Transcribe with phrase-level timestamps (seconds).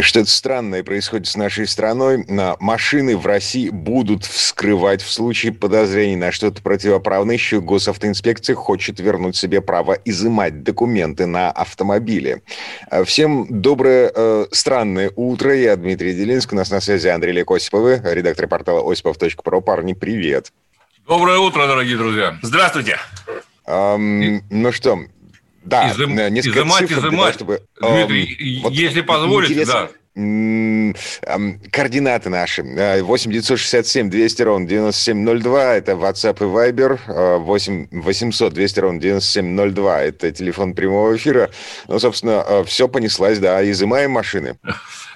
[0.00, 2.24] Что-то странное происходит с нашей страной.
[2.60, 7.34] Машины в России будут вскрывать в случае подозрений на что-то противоправное.
[7.34, 12.42] Еще госавтоинспекция хочет вернуть себе право изымать документы на автомобиле.
[12.90, 15.54] Э, Всем доброе, э, странное утро.
[15.54, 16.52] Я Дмитрий Делинск.
[16.52, 19.60] У нас на связи Андрей Лек Осиповы, редактор портала осипов.про.
[19.60, 20.52] Парни, привет.
[21.06, 22.38] Доброе утро, дорогие друзья.
[22.40, 22.96] Здравствуйте.
[23.66, 25.00] Эм, ну что,
[25.64, 27.34] да, Изым- э, несколько изымать, цифр для того, изымать.
[27.34, 29.88] чтобы, Дмитрий, если позволите, интересно, да.
[31.70, 32.62] Координаты наши.
[32.62, 35.74] Э, 8 967 200 ровно 9702.
[35.76, 36.98] Это WhatsApp и Viber.
[37.06, 40.02] Э, 8 800 200 ровно 9702.
[40.02, 41.50] Это телефон прямого эфира.
[41.88, 43.68] Ну, собственно, все понеслась, да.
[43.70, 44.56] Изымаем машины.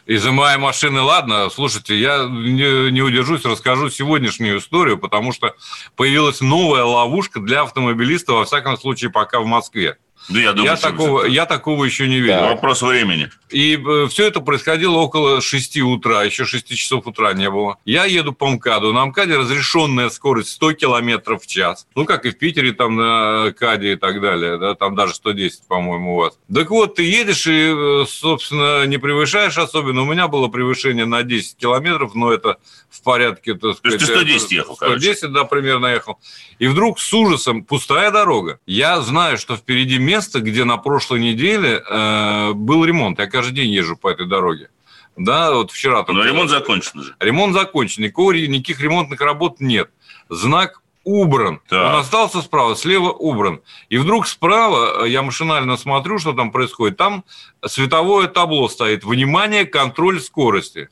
[0.06, 5.54] Изымая машины, ладно, слушайте, я не, не удержусь, расскажу сегодняшнюю историю, потому что
[5.96, 9.96] появилась новая ловушка для автомобилиста, во всяком случае, пока в Москве.
[10.28, 12.40] Да я думаю, Я такого, это я такого еще не видел.
[12.40, 13.30] вопрос времени.
[13.50, 17.76] И все это происходило около 6 утра, еще 6 часов утра не было.
[17.84, 18.92] Я еду по МКАДу.
[18.92, 21.86] На МКАДе разрешенная скорость 100 километров в час.
[21.94, 24.58] Ну, как и в Питере, там на КАДе и так далее.
[24.58, 26.36] Да, там даже 110, по-моему, у вас.
[26.52, 29.95] Так вот, ты едешь и, э, собственно, не превышаешь особенно.
[29.98, 32.58] У меня было превышение на 10 километров, но это
[32.90, 35.00] в порядке, так То есть сказать, ты 110 это- ехал, короче.
[35.14, 36.18] 110, да, примерно ехал.
[36.58, 38.58] И вдруг с ужасом пустая дорога.
[38.66, 43.18] Я знаю, что впереди место, где на прошлой неделе э, был ремонт.
[43.18, 44.70] Я каждый день езжу по этой дороге.
[45.16, 46.04] Да, вот вчера.
[46.08, 47.14] Но ремонт закончен уже.
[47.20, 48.02] Ремонт закончен.
[48.02, 49.90] Никакого, никаких ремонтных работ нет.
[50.28, 51.60] Знак убран.
[51.68, 51.86] Так.
[51.94, 53.60] Он остался справа, слева убран.
[53.88, 56.96] И вдруг справа, э, я машинально смотрю, что там происходит.
[56.98, 57.24] Там
[57.64, 59.04] световое табло стоит.
[59.04, 60.88] Внимание, контроль скорости.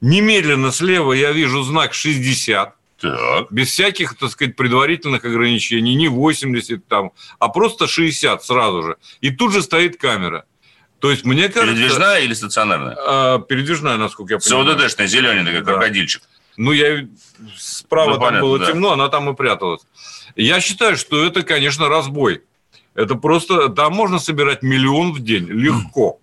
[0.00, 3.46] Немедленно слева я вижу знак 60 Так.
[3.52, 8.96] без всяких, так сказать, предварительных ограничений, не 80 там, а просто 60 сразу же.
[9.20, 10.44] И тут же стоит камера.
[11.00, 11.74] То есть, мне кажется...
[11.76, 12.96] Передвижная или стационарная?
[12.98, 14.78] а, передвижная, насколько я понимаю.
[14.78, 15.72] СОДДшная, зелененькая, Да.
[15.72, 16.22] крокодильчик.
[16.60, 17.08] Ну, я
[17.56, 18.66] справа Ну, там понятно, было да.
[18.66, 19.80] темно, она там и пряталась.
[20.36, 22.42] Я считаю, что это, конечно, разбой.
[22.94, 23.70] Это просто...
[23.70, 26.20] Там можно собирать миллион в день легко,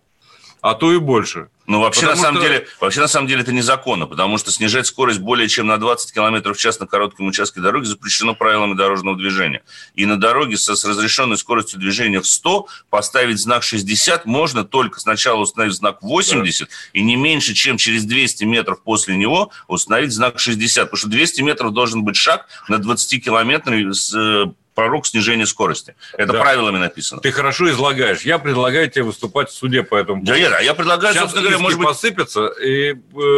[0.70, 1.48] а то и больше.
[1.66, 4.52] Ну, вообще на, Потому самом что- деле, вообще, на самом деле, это незаконно, потому что
[4.52, 8.74] снижать скорость более чем на 20 км в час на коротком участке дороги запрещено правилами
[8.74, 9.64] дорожного движения.
[9.96, 15.00] И на дороге со, с разрешенной скоростью движения в 100 поставить знак 60 можно только
[15.00, 20.40] сначала установить знак 80 и не меньше, чем через 200 метров после него установить знак
[20.40, 20.86] 60.
[20.86, 24.46] Потому что 200 метров должен быть шаг на 20 километров с э,
[24.78, 25.96] порог снижения скорости.
[26.14, 26.40] Это Да.
[26.40, 27.20] правилами написано.
[27.20, 28.22] Ты хорошо излагаешь.
[28.22, 31.58] Я предлагаю тебе выступать в суде по этому Да, я, я предлагаю, Сейчас собственно говоря,
[31.58, 32.96] может быть, посыпятся, и э,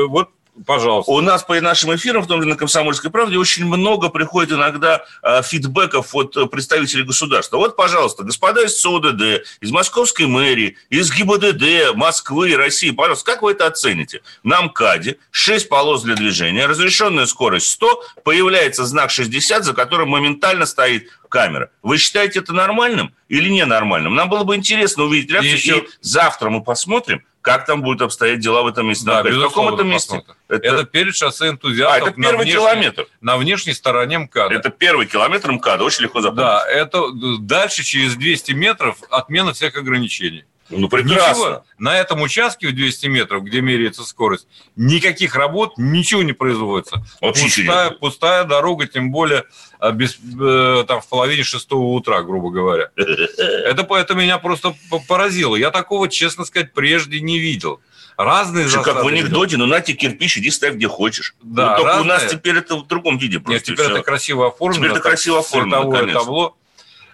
[0.09, 0.31] вот,
[0.65, 1.11] пожалуйста.
[1.11, 5.03] У нас по нашим эфирам, в том же на «Комсомольской правде», очень много приходит иногда
[5.23, 7.57] э, фидбэков от э, представителей государства.
[7.57, 13.51] Вот, пожалуйста, господа из СОДД, из Московской мэрии, из ГИБДД, Москвы, России, пожалуйста, как вы
[13.51, 14.21] это оцените?
[14.43, 20.65] На МКАДе 6 полос для движения, разрешенная скорость 100, появляется знак 60, за которым моментально
[20.65, 21.69] стоит камера.
[21.83, 24.15] Вы считаете это нормальным или ненормальным?
[24.15, 28.39] Нам было бы интересно увидеть реакцию, и, еще- завтра мы посмотрим, как там будут обстоять
[28.39, 29.05] дела в этом месте.
[29.05, 30.17] Да, на в каком это месте?
[30.17, 30.35] посмотрим.
[30.49, 32.07] Это, перед шоссе энтузиастов.
[32.07, 33.07] А, это на первый внешней- километр.
[33.21, 34.53] На внешней стороне МКАДа.
[34.55, 36.45] Это первый километр МКАДа, очень легко запомнить.
[36.45, 37.03] Да, это
[37.39, 40.45] дальше через 200 метров отмена всех ограничений.
[40.69, 41.29] Ну, прекрасно.
[41.43, 47.03] Ничего, на этом участке в 200 метров, где меряется скорость, никаких работ, ничего не производится.
[47.21, 47.99] Вообще пустая, нет.
[47.99, 49.45] пустая дорога, тем более
[49.79, 52.89] а, без, э, там, в половине шестого утра, грубо говоря.
[52.95, 55.55] Это, это меня просто по- поразило.
[55.55, 57.79] Я такого, честно сказать, прежде не видел.
[58.17, 61.35] Разные Что, как в анекдоте, ну на тебе кирпич, иди ставь где хочешь.
[61.41, 62.37] Да, Ну, только у нас разные.
[62.37, 63.71] теперь это в другом виде Нет, просто.
[63.71, 63.93] и теперь всё.
[63.95, 64.83] это красиво оформлено.
[64.87, 66.19] Теперь это красиво оформлено, световое конечно.
[66.19, 66.57] табло.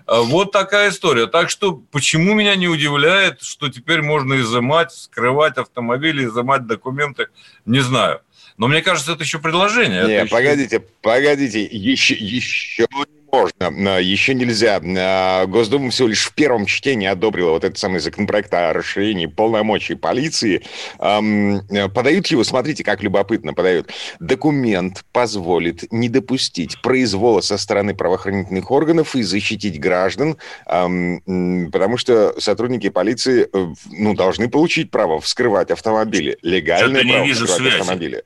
[0.05, 1.27] А, Вот такая история.
[1.27, 7.27] Так что почему меня не удивляет, что теперь можно изымать, скрывать автомобили, изымать документы,
[7.65, 8.21] не знаю.
[8.57, 9.99] Но мне кажется, это еще предложение.
[9.99, 12.87] Это Не, еще- погодите, погодите, еще, еще
[13.31, 14.81] можно, еще нельзя.
[14.83, 19.95] А, Госдума всего лишь в первом чтении одобрила вот этот самый законопроект о расширении полномочий
[19.95, 20.63] полиции.
[20.97, 23.91] Подают его, смотрите, как любопытно подают.
[24.19, 32.89] Документ позволит не допустить произвола со стороны правоохранительных органов и защитить граждан, потому что сотрудники
[32.89, 36.37] полиции э, ну, должны получить право вскрывать автомобили.
[36.41, 37.81] Легальное право вижу вскрывать связи.
[37.81, 38.23] автомобили.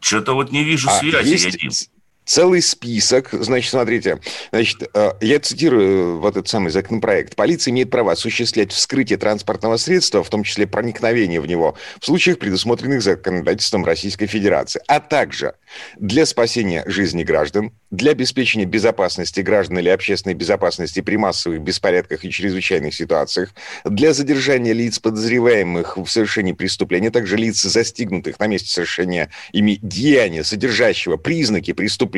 [0.00, 1.90] Что-то вот не вижу А связи, есть.
[2.24, 3.28] Целый список.
[3.32, 4.20] Значит, смотрите,
[4.50, 7.36] значит, э, я цитирую вот этот самый законопроект.
[7.36, 12.38] Полиция имеет право осуществлять вскрытие транспортного средства, в том числе проникновение в него, в случаях,
[12.38, 15.54] предусмотренных законодательством Российской Федерации, а также
[15.96, 22.30] для спасения жизни граждан, для обеспечения безопасности граждан или общественной безопасности при массовых беспорядках и
[22.30, 23.50] чрезвычайных ситуациях,
[23.84, 29.78] для задержания лиц, подозреваемых в совершении преступления, а также лиц, застигнутых на месте совершения ими
[29.82, 32.12] деяния, содержащего признаки преступления,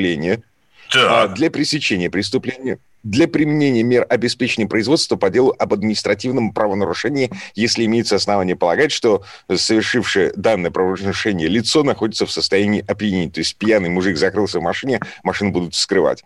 [0.95, 7.85] а, для пресечения преступления для применения мер обеспечения производства по делу об административном правонарушении, если
[7.85, 9.23] имеется основание полагать, что
[9.55, 13.31] совершившее данное правонарушение лицо находится в состоянии опьянения.
[13.31, 16.25] То есть пьяный мужик закрылся в машине, машину будут скрывать.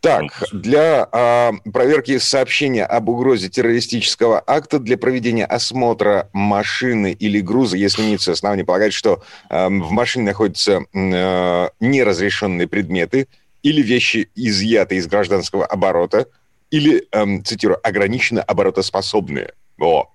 [0.00, 7.76] Так, для э, проверки сообщения об угрозе террористического акта, для проведения осмотра машины или груза,
[7.76, 13.28] если имеется основание полагать, что э, в машине находятся э, неразрешенные предметы,
[13.64, 16.26] или вещи изъяты из гражданского оборота,
[16.70, 19.54] или, эм, цитирую, ограниченно оборотоспособные.
[19.80, 20.08] О.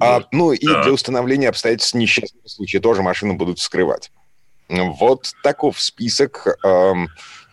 [0.00, 0.82] А, ну и да.
[0.82, 4.10] для установления обстоятельств несчастного случая тоже машину будут скрывать.
[4.68, 7.08] Вот таков список эм,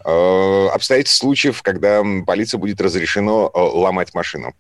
[0.06, 4.54] э, обстоятельств случаев, когда полиция будет разрешено э, ломать машину.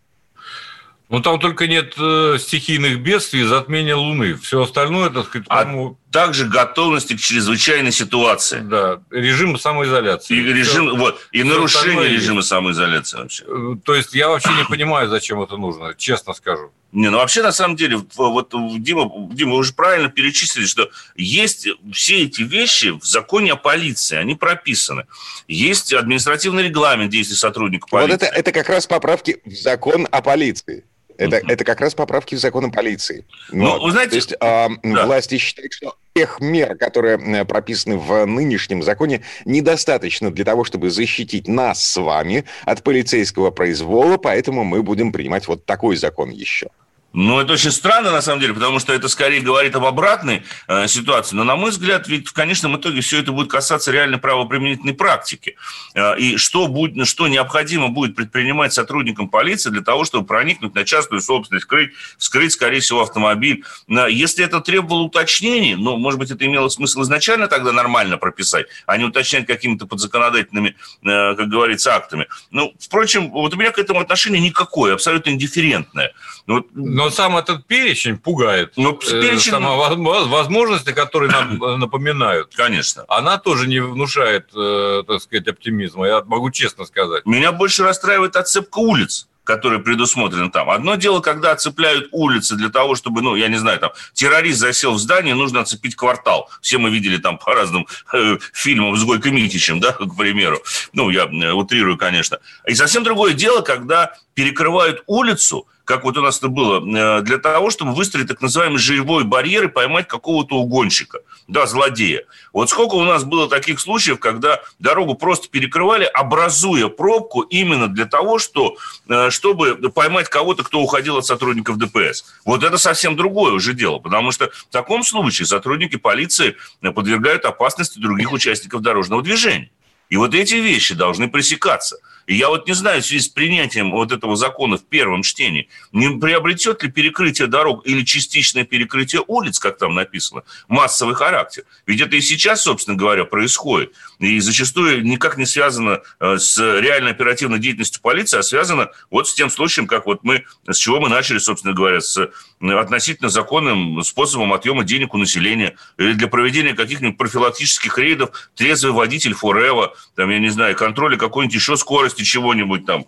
[1.10, 4.36] Ну, там только нет э, стихийных бедствий и затмения Луны.
[4.36, 5.98] Все остальное, так сказать, а тому...
[6.12, 8.59] также готовности к чрезвычайной ситуации.
[8.59, 10.36] Да, режим самоизоляции.
[10.36, 13.44] И, режим, Все, вот, и нарушение режима самоизоляции вообще.
[13.48, 16.71] Э, то есть я вообще не понимаю, зачем это нужно, честно скажу.
[16.94, 21.68] Не, ну вообще, на самом деле, вот Дима, Дима, вы уже правильно перечислили, что есть
[21.92, 25.06] все эти вещи в законе о полиции, они прописаны.
[25.50, 28.13] Есть административный регламент действий сотрудника полиции.
[28.13, 30.86] Вот это, это как раз поправки в закон о полиции.
[31.18, 33.25] Это, это как раз поправки в закон о полиции.
[33.52, 34.12] Ну, вы знаете...
[34.12, 34.36] То есть э,
[34.84, 35.06] да.
[35.06, 41.48] власти считают, что тех мер, которые прописаны в нынешнем законе, недостаточно для того, чтобы защитить
[41.48, 46.69] нас с вами от полицейского произвола, поэтому мы будем принимать вот такой закон еще.
[47.13, 50.88] Ну, это очень странно, на самом деле, потому что это скорее говорит об обратной э,
[50.88, 51.36] ситуации.
[51.36, 55.56] Но, на мой взгляд, ведь в конечном итоге все это будет касаться реальной правоприменительной практики.
[55.95, 60.83] Э, и что, будет, что необходимо будет предпринимать сотрудникам полиции для того, чтобы проникнуть на
[60.83, 63.63] частную собственность, скрыть, вскрыть, скорее всего, автомобиль.
[63.88, 68.68] Э, если это требовало уточнений, ну, может быть, это имело смысл изначально тогда нормально прописать,
[68.86, 72.27] а не уточнять какими-то подзаконодательными, э, как говорится, актами.
[72.51, 76.13] Ну, впрочем, вот у меня к этому отношение никакое, абсолютно индифферентное.
[76.45, 76.65] Ну,
[76.98, 78.74] Но сам этот перечень пугает.
[78.76, 79.52] Ну, перечень...
[79.52, 82.56] Сама возможности, которые нам э, напоминают.
[82.56, 83.06] Конечно.
[83.08, 87.24] Она тоже не внушает, э, так сказать, оптимизма, я могу честно сказать.
[87.28, 90.70] Меня больше расстраивает отцепка улиц которые предусмотрены там.
[90.70, 94.92] Одно дело, когда оцепляют улицы для того, чтобы, ну, я не знаю, там, террорист засел
[94.92, 96.50] в здании, нужно оцепить квартал.
[96.62, 100.62] Все мы видели там по разным э, фильмам с Гойко Митичем, да, к примеру.
[100.92, 102.40] Ну, я э, утрирую, конечно.
[102.68, 107.38] И совсем другое дело, когда перекрывают улицу, как вот у нас это было, э, для
[107.38, 112.25] того, чтобы выстроить так называемый живой барьер и поймать какого-то угонщика, да, злодея.
[112.51, 118.06] Вот сколько у нас было таких случаев, когда дорогу просто перекрывали, образуя пробку именно для
[118.06, 118.75] того, что,
[119.07, 122.25] э, чтобы поймать кого-то, кто уходил от сотрудников ДПС.
[122.44, 127.98] Вот это совсем другое уже дело, потому что в таком случае сотрудники полиции подвергают опасности
[127.98, 129.72] других участников дорожного движения.
[130.10, 131.98] И вот эти вещи должны пресекаться.
[132.28, 136.10] Я вот не знаю, в связи с принятием вот этого закона в первом чтении, не
[136.19, 141.64] приобретет ли перекрытие дорог или частичное перекрытие улиц, как там написано, массовый характер.
[141.86, 143.94] Ведь это и сейчас, собственно говоря, происходит.
[144.19, 149.34] И зачастую никак не связано э, с реальной оперативной деятельностью полиции, а связано вот с
[149.34, 152.30] тем случаем, как вот мы, с чего мы начали, собственно говоря, с э,
[152.74, 159.34] относительно законным способом отъема денег у населения или для проведения каких-нибудь профилактических рейдов трезвый водитель
[159.34, 163.06] Форева, там, я не знаю, контроля какой-нибудь еще скорости, возможности чего-нибудь там,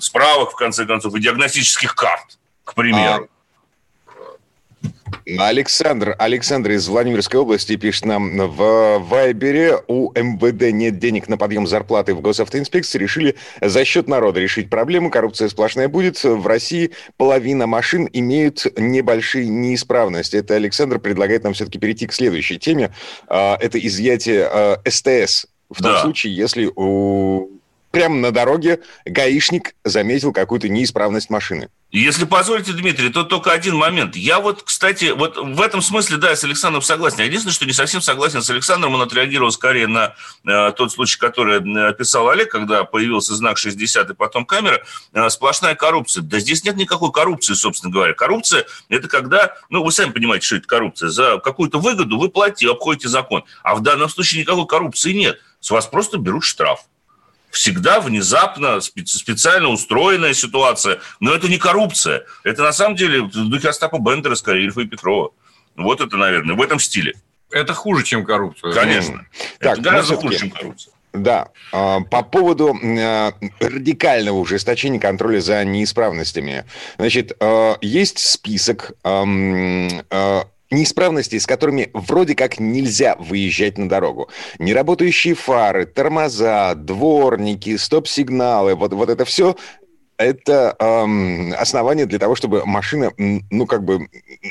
[0.00, 3.28] справок, в конце концов, и диагностических карт, к примеру.
[5.38, 11.38] А, Александр, Александр из Владимирской области пишет нам, в Вайбере у МВД нет денег на
[11.38, 16.22] подъем зарплаты в госавтоинспекции, решили за счет народа решить проблему, коррупция сплошная будет.
[16.22, 20.36] В России половина машин имеют небольшие неисправности.
[20.36, 22.92] Это Александр предлагает нам все-таки перейти к следующей теме.
[23.26, 26.02] А, это изъятие а, СТС в том да.
[26.02, 27.53] случае, если у
[27.94, 31.70] прямо на дороге гаишник заметил какую-то неисправность машины.
[31.92, 34.16] Если позволите, Дмитрий, то только один момент.
[34.16, 37.20] Я вот, кстати, вот в этом смысле, да, с Александром согласен.
[37.20, 41.60] Единственное, что не совсем согласен с Александром, он отреагировал скорее на э, тот случай, который
[41.60, 44.82] э, описал Олег, когда появился знак 60 и потом камера.
[45.12, 46.24] Э, сплошная коррупция.
[46.24, 48.12] Да здесь нет никакой коррупции, собственно говоря.
[48.12, 51.10] Коррупция– это когда, ну, вы сами понимаете, что это коррупция.
[51.10, 53.44] За какую-то выгоду вы платите, обходите закон.
[53.62, 56.84] А в данном случае никакой коррупции нет с вас просто берут штраф
[57.54, 61.00] всегда внезапно специально устроенная ситуация.
[61.20, 62.24] Но это не коррупция.
[62.42, 65.30] Это на самом деле в духе Остапа Бендера, скорее, Ильфа и Петрова.
[65.76, 67.14] Вот это, наверное, в этом стиле.
[67.50, 68.72] Это хуже, чем коррупция.
[68.72, 69.26] Конечно.
[69.60, 70.92] Так, это гораздо ну, хуже, чем коррупция.
[71.12, 76.64] Да, а, по поводу а, радикального ужесточения контроля за неисправностями.
[76.98, 78.92] Значит, а, есть список
[80.70, 84.28] неисправностей, с которыми вроде как нельзя выезжать на дорогу.
[84.58, 89.56] Неработающие фары, тормоза, дворники, стоп-сигналы, вот, вот это все
[90.16, 94.08] это эм, основание для того, чтобы машина, ну, как бы,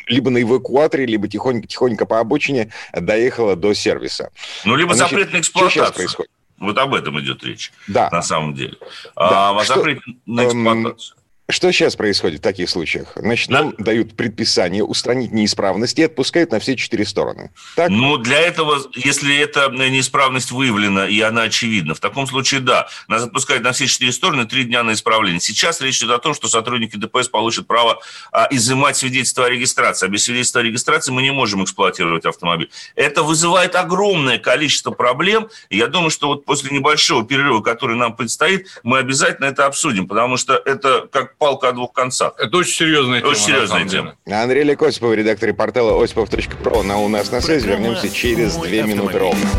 [0.08, 4.32] либо на эвакуаторе, либо тихонько-тихонько по обочине доехала до сервиса.
[4.66, 5.86] Ну, либо Значит, запрет на эксплуатацию.
[5.86, 6.32] Что происходит?
[6.58, 7.72] Вот об этом идет речь.
[7.88, 8.10] Да.
[8.12, 8.76] На самом деле.
[9.16, 9.52] Да.
[9.52, 11.18] А, что, запрет на эм, эксплуатацию.
[11.50, 13.12] Что сейчас происходит в таких случаях?
[13.18, 13.64] Значит, да.
[13.64, 17.52] нам дают предписание устранить неисправность и отпускают на все четыре стороны.
[17.76, 17.90] Так?
[17.90, 23.24] Ну, для этого, если эта неисправность выявлена и она очевидна, в таком случае, да, нас
[23.24, 25.42] отпускают на все четыре стороны три дня на исправление.
[25.42, 28.00] Сейчас речь идет о том, что сотрудники ДПС получат право
[28.32, 30.06] а, изымать свидетельство о регистрации.
[30.06, 32.72] А без свидетельства о регистрации мы не можем эксплуатировать автомобиль.
[32.96, 35.50] Это вызывает огромное количество проблем.
[35.70, 40.08] И я думаю, что вот после небольшого перерыва, который нам предстоит, мы обязательно это обсудим,
[40.08, 42.34] потому что это как палка о двух концах.
[42.38, 43.32] Это очень серьезная тема.
[43.32, 44.16] Очень серьезная тема.
[44.26, 46.84] Андрей Лекосипов, редактор портала осипов.про.
[46.84, 47.68] На у нас на связи.
[47.68, 49.50] Вернемся через две минуты ровно.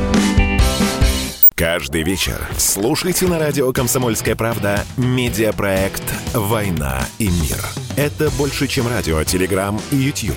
[1.55, 6.03] Каждый вечер слушайте на радио «Комсомольская правда» медиапроект
[6.35, 7.59] «Война и мир».
[7.97, 10.37] Это больше, чем радио, телеграм и YouTube.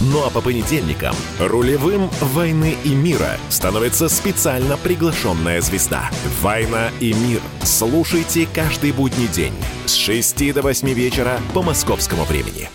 [0.00, 6.10] Ну а по понедельникам рулевым «Войны и мира» становится специально приглашенная звезда.
[6.40, 7.40] «Война и мир».
[7.64, 9.54] Слушайте каждый будний день
[9.86, 12.70] с 6 до 8 вечера по московскому времени.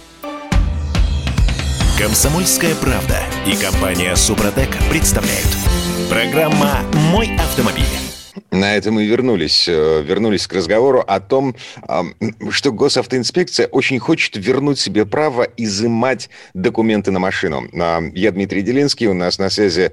[1.98, 5.48] Комсомольская правда и компания «Супротек» представляют.
[6.10, 8.03] Программа «Мой автомобиль».
[8.52, 11.56] На этом мы вернулись, э, вернулись к разговору о том,
[12.52, 17.68] что госавтоинспекция очень хочет вернуть себе право изымать документы на машину.
[18.14, 19.92] Я Дмитрий Делинский, у нас на связи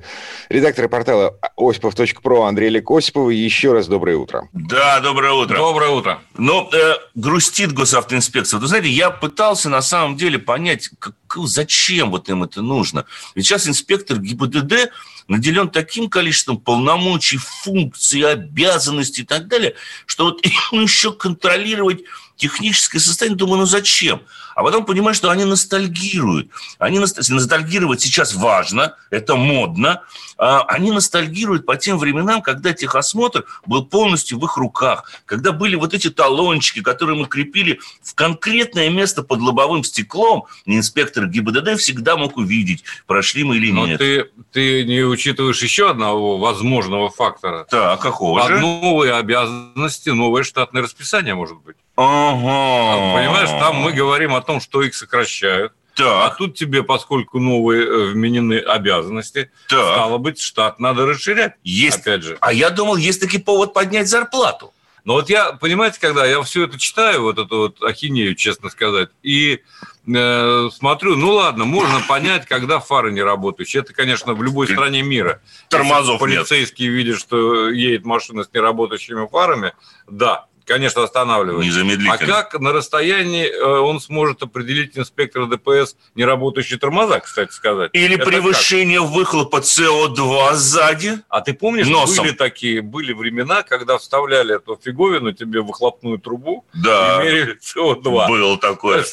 [0.49, 3.31] редактор портала осипов.про Андрей Лик Осипов.
[3.31, 4.49] Еще раз доброе утро.
[4.53, 5.57] Да, доброе утро.
[5.57, 6.21] Доброе утро.
[6.37, 8.61] Ну, э, грустит госавтоинспекция.
[8.61, 13.05] Вы знаете, я пытался на самом деле понять, как, зачем вот им это нужно.
[13.35, 14.91] Ведь сейчас инспектор ГИБДД
[15.31, 22.01] наделен таким количеством полномочий, функций, обязанностей и так далее, что вот еще контролировать
[22.41, 24.23] техническое состояние, думаю, ну зачем?
[24.55, 26.51] А потом понимаю, что они ностальгируют.
[26.79, 30.03] Они ностальгировать сейчас важно, это модно.
[30.39, 35.77] А они ностальгируют по тем временам, когда техосмотр был полностью в их руках, когда были
[35.77, 41.79] вот эти талончики, которые мы крепили в конкретное место под лобовым стеклом, и инспектор ГИБДД
[41.79, 43.99] всегда мог увидеть, прошли мы или Но нет.
[43.99, 47.67] Ты, ты не учитываешь еще одного возможного фактора.
[47.71, 48.61] Так, какого же?
[48.61, 51.77] Новые обязанности, новое штатное расписание, может быть.
[52.03, 53.15] Ага.
[53.15, 55.75] Понимаешь, там мы говорим о том, что их сокращают.
[55.95, 56.33] Так.
[56.33, 59.79] А тут тебе, поскольку новые э, вменены обязанности, так.
[59.79, 61.55] стало быть, штат надо расширять.
[61.63, 62.01] Есть.
[62.01, 62.39] Опять же.
[62.41, 64.73] А я думал, есть таки повод поднять зарплату.
[65.05, 69.09] Но вот я, понимаете, когда я все это читаю, вот эту вот ахинею, честно сказать,
[69.23, 69.61] и
[70.07, 73.83] э, смотрю, ну ладно, можно понять, когда фары не работающие.
[73.83, 75.41] Это, конечно, в любой стране мира.
[75.69, 76.95] Тормозов Если полицейский нет.
[76.95, 79.73] видит, что едет машина с неработающими фарами,
[80.07, 81.67] да, конечно, останавливает.
[81.67, 82.15] Незамедлительно.
[82.15, 87.91] А как на расстоянии э, он сможет определить инспектора ДПС неработающие тормоза, кстати сказать?
[87.93, 89.11] Или Это превышение как?
[89.11, 91.19] выхлопа СО2 сзади?
[91.29, 92.25] А ты помнишь, Носом.
[92.25, 97.21] были такие, были времена, когда вставляли эту фиговину тебе в выхлопную трубу да.
[97.21, 98.29] и мерили СО2.
[98.29, 99.05] Было такое.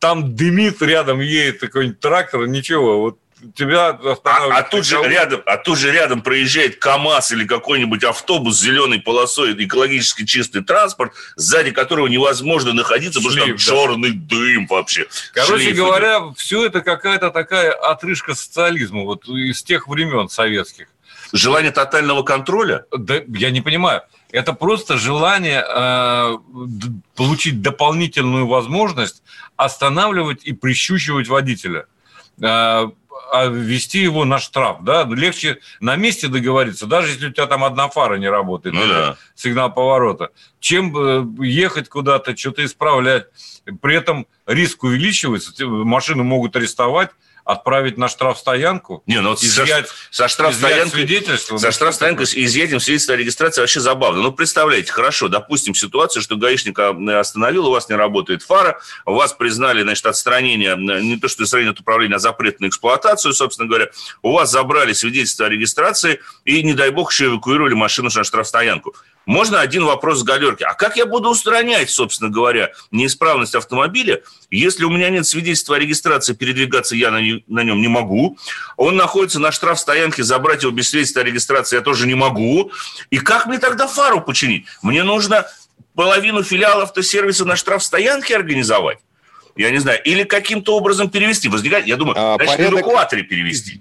[0.00, 3.18] Там дымит, рядом едет какой-нибудь трактор, ничего, вот
[3.54, 8.58] тебя а, а тут же рядом, а тут же рядом проезжает КАМАЗ или какой-нибудь автобус
[8.58, 13.82] с зеленой полосой, экологически чистый транспорт, сзади которого невозможно находиться, Шлейф, потому что там да.
[13.86, 15.06] черный дым вообще.
[15.32, 16.38] Короче Шлейф говоря, идет.
[16.38, 20.88] все это какая-то такая отрыжка социализма вот из тех времен советских.
[21.32, 22.86] Желание тотального контроля?
[22.96, 24.02] Да, я не понимаю.
[24.30, 26.38] Это просто желание э,
[27.14, 29.22] получить дополнительную возможность
[29.56, 31.86] останавливать и прищучивать водителя.
[32.40, 32.90] Э,
[33.30, 37.62] а вести его на штраф, да, легче на месте договориться, даже если у тебя там
[37.62, 39.16] одна фара не работает, ну, да.
[39.34, 40.30] сигнал поворота,
[40.60, 43.26] чем э, ехать куда-то, что-то исправлять.
[43.82, 47.10] При этом риск увеличивается, машины могут арестовать,
[47.48, 49.02] отправить на штрафстоянку?
[49.06, 51.56] Не, ну изъять, со, со штрафстоянкой, свидетельство.
[51.56, 54.20] Со штрафстоянкой изъятием свидетельства о регистрации вообще забавно.
[54.20, 59.14] Ну, представляете, хорошо, допустим, ситуацию, что гаишник э, остановил, у вас не работает фара, у
[59.14, 63.66] вас признали, значит, отстранение, не то что отстранение от управления, а запрет на эксплуатацию, собственно
[63.66, 63.88] говоря,
[64.20, 68.94] у вас забрали свидетельство о регистрации и, не дай бог, еще эвакуировали машину на штрафстоянку.
[69.28, 70.62] Можно один вопрос с галерки.
[70.62, 75.78] А как я буду устранять, собственно говоря, неисправность автомобиля, если у меня нет свидетельства о
[75.78, 78.38] регистрации, передвигаться я на, на нем не могу.
[78.78, 82.72] Он находится на штрафстоянке, забрать его без свидетельства о регистрации я тоже не могу.
[83.10, 84.64] И как мне тогда фару починить?
[84.80, 85.46] Мне нужно
[85.94, 88.96] половину филиала автосервиса на штрафстоянке организовать?
[89.56, 90.02] Я не знаю.
[90.04, 91.50] Или каким-то образом перевести.
[91.50, 92.80] Возникает, я думаю, а, значит, порядок...
[92.80, 93.78] эвакуаторе перевести.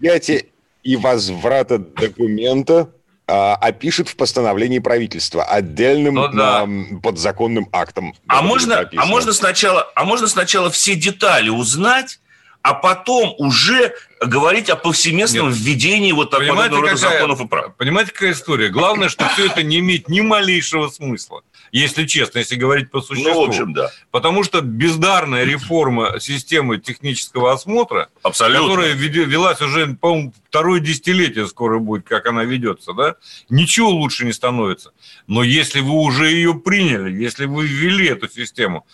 [0.84, 2.90] И возврата документа
[3.28, 6.68] а, опишет в постановлении правительства отдельным ну, да.
[7.04, 8.16] подзаконным актом.
[8.28, 12.20] А можно, а можно сначала, а можно сначала все детали узнать,
[12.62, 15.58] а потом уже говорить о повсеместном Нет.
[15.58, 17.76] введении вот такого рода законов и прав.
[17.76, 18.70] Понимаете, какая история?
[18.70, 23.34] Главное, что все это не имеет ни малейшего смысла если честно, если говорить по существу.
[23.34, 23.92] Ну, в общем, да.
[24.12, 28.64] Потому что бездарная реформа системы технического осмотра, Абсолютно.
[28.64, 33.16] которая велась уже, по-моему, второе десятилетие скоро будет, как она ведется, да,
[33.50, 34.92] ничего лучше не становится.
[35.28, 38.86] Но если вы уже ее приняли, если вы ввели эту систему,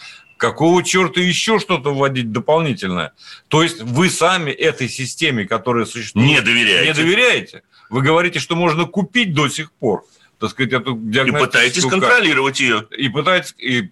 [0.44, 3.14] какого черта еще что-то вводить дополнительное?
[3.48, 6.88] То есть вы сами этой системе, которая существует, не доверяете.
[6.88, 7.64] Не доверяете.
[7.90, 10.04] Вы говорите, что можно купить до сих пор
[10.40, 12.86] так сказать, эту И пытаетесь контролировать ее.
[12.98, 13.56] И пытаетесь...
[13.58, 13.92] И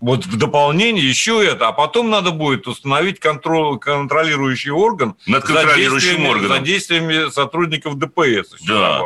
[0.00, 6.22] вот в дополнение еще это, а потом надо будет установить контроль, контролирующий орган над контролирующим
[6.22, 6.56] за органом.
[6.56, 8.54] За действиями сотрудников ДПС.
[8.66, 9.02] Да.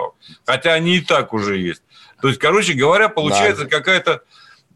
[0.46, 1.82] Хотя они и так уже есть.
[2.22, 3.68] То есть, короче говоря, получается да.
[3.68, 4.22] какая-то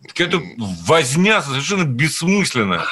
[0.08, 2.84] какая-то возня совершенно бессмысленная.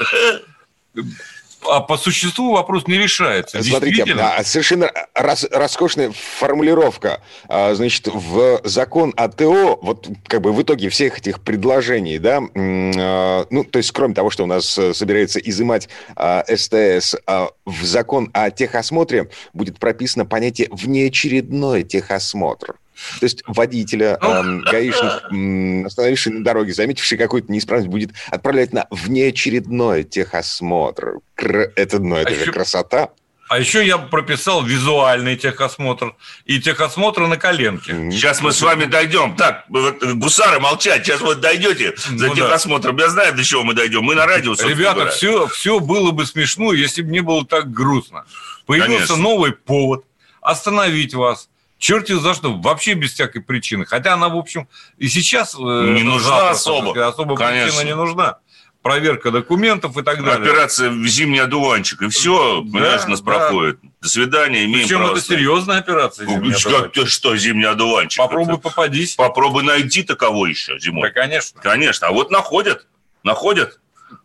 [1.68, 3.62] а по существу вопрос не решается.
[3.62, 4.04] Смотрите,
[4.44, 7.20] совершенно рас, роскошная формулировка.
[7.48, 13.46] А, значит, в закон АТО, вот как бы в итоге всех этих предложений, да, а,
[13.50, 17.16] ну, то есть кроме того, что у нас э, собирается изымать а, СТС,
[17.64, 22.76] в закон о техосмотре будет прописано понятие «внеочередной техосмотр».
[23.20, 30.04] То есть водителя, э, гаишник, остановивший на дороге, заметивший какую-то неисправность, будет отправлять на внеочередной
[30.04, 31.18] техосмотр.
[31.34, 31.72] Кр...
[31.76, 32.52] Это, ну, это а же еще...
[32.52, 33.10] красота.
[33.52, 38.10] А еще я прописал визуальный техосмотр и техосмотр на коленке.
[38.10, 39.36] Сейчас мы с вами дойдем.
[39.36, 42.96] Так, гусары молчать, сейчас вот дойдете за ну, техосмотром.
[42.96, 43.04] Да.
[43.04, 44.04] Я знаю, до чего мы дойдем.
[44.04, 48.24] Мы на радио, Ребята, все, все было бы смешно, если бы не было так грустно.
[48.64, 49.16] Появился Конечно.
[49.16, 50.06] новый повод
[50.40, 51.50] остановить вас,
[51.82, 53.84] черти за что, вообще без всякой причины.
[53.84, 54.68] Хотя она, в общем,
[54.98, 55.54] и сейчас...
[55.54, 57.06] Э, не нужна особо.
[57.06, 57.72] Особо Конечно.
[57.72, 58.38] причина не нужна.
[58.82, 60.42] Проверка документов и так далее.
[60.42, 62.02] Операция «Зимний одуванчик».
[62.02, 63.24] И все, да, понимаешь, нас да.
[63.24, 63.78] проходит.
[64.00, 66.26] До свидания, имеем Причем это серьезная операция.
[66.56, 68.18] Что, ты, что зимний одуванчик?
[68.18, 69.14] Попробуй это, попадись.
[69.14, 71.08] Попробуй найти таково еще зимой.
[71.08, 71.60] Да, конечно.
[71.60, 72.08] Конечно.
[72.08, 72.86] А вот находят.
[73.22, 73.80] Находят.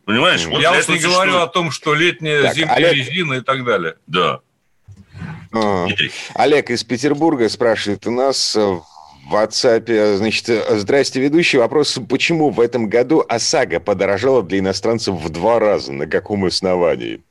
[0.05, 0.45] Понимаешь?
[0.45, 2.93] Вот Я уж не говорю о том, что летняя, так, зимняя Олег...
[2.93, 3.95] резина и так далее.
[4.07, 4.41] Да.
[5.53, 5.87] А,
[6.35, 8.83] Олег из Петербурга спрашивает у нас э, в
[9.33, 11.57] WhatsApp, значит, э, здрасте, ведущий.
[11.57, 15.93] Вопрос, почему в этом году ОСАГО подорожала для иностранцев в два раза?
[15.93, 17.21] На каком основании?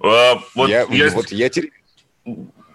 [0.00, 1.10] А, вот я, я...
[1.10, 1.50] Вот я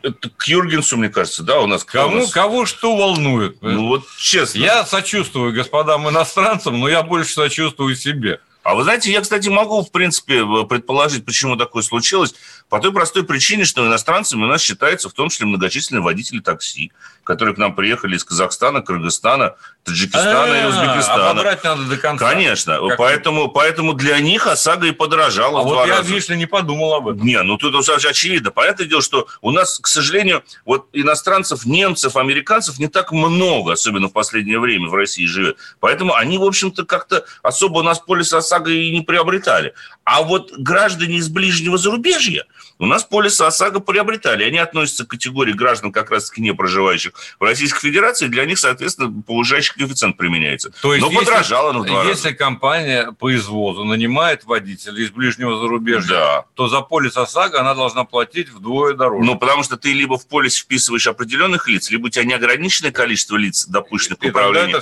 [0.02, 2.32] это к Юргенсу, мне кажется, да, у нас кому нас...
[2.32, 3.58] кого что волнует.
[3.62, 4.60] Ну вот честно.
[4.60, 8.40] Я сочувствую господам иностранцам, но я больше сочувствую себе.
[8.64, 12.36] А вы знаете, я, кстати, могу, в принципе, предположить, почему такое случилось.
[12.70, 16.92] По той простой причине, что иностранцами у нас считаются в том числе многочисленные водители такси,
[17.24, 21.30] которые к нам приехали из Казахстана, Кыргызстана, Таджикистана и А, Узбекистана.
[21.32, 22.30] Обобрать надо до конца.
[22.30, 26.10] Конечно, поэтому, поэтому для них ОСАГО и подорожала А в два вот я, раза.
[26.10, 27.26] видишь ли, не подумал об этом.
[27.26, 28.52] Не, ну тут очевидно.
[28.52, 34.10] Понятное дело, что у нас, к сожалению, вот иностранцев, немцев, американцев не так много, особенно
[34.10, 35.58] в последнее время в России живет.
[35.80, 39.74] Поэтому они, в общем-то, как-то особо у нас полис ОСАГО и не приобретали.
[40.04, 42.46] А вот граждане из ближнего зарубежья
[42.80, 44.46] у нас полис ОСАГО приобретали.
[44.46, 48.28] Они относятся к категории граждан, как раз-таки не проживающих в Российской Федерации.
[48.28, 50.72] Для них, соответственно, повышающий коэффициент применяется.
[50.82, 52.10] То есть, Но если- подорожало на два раза.
[52.10, 56.46] Если компания по извозу нанимает водителя из ближнего зарубежья, Да.
[56.56, 59.26] то за полис ОСАГО она должна платить вдвое дороже.
[59.26, 63.36] Ну, потому что ты либо в полис вписываешь определенных лиц, либо у тебя неограниченное количество
[63.36, 64.82] лиц, допущенных к управлению.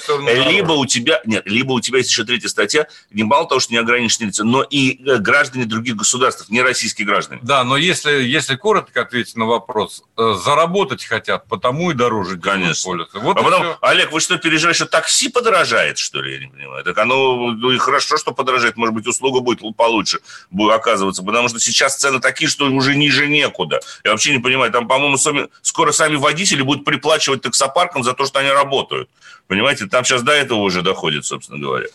[0.52, 3.74] Либо у тебя, нет, либо у тебя есть еще третья статья, не мало того, что
[3.74, 7.42] неограниченные лица, но и э, граждане других государств, не российские граждане.
[7.44, 12.98] Да, но если, если коротко ответить на вопрос, э, заработать хотят, потому и дороже Конечно.
[13.14, 13.78] Вот а потом, всё.
[13.82, 16.34] Олег, вы что, переживаете, что такси подорожает, что ли?
[16.34, 16.84] Я не понимаю.
[16.84, 18.78] Так оно, ну и хорошо, что подорожает.
[18.78, 20.20] Может быть, услуга будет получше
[20.52, 21.24] будет оказываться.
[21.24, 23.80] Потому что сейчас цены такие, что уже ниже некуда.
[24.04, 24.72] Я вообще не понимаю.
[24.72, 29.10] Там, по-моему, сами- скоро сами водители будут приплачивать таксопаркам за то, что они работают.
[29.48, 31.88] Понимаете, там сейчас до этого уже доходит, собственно говоря.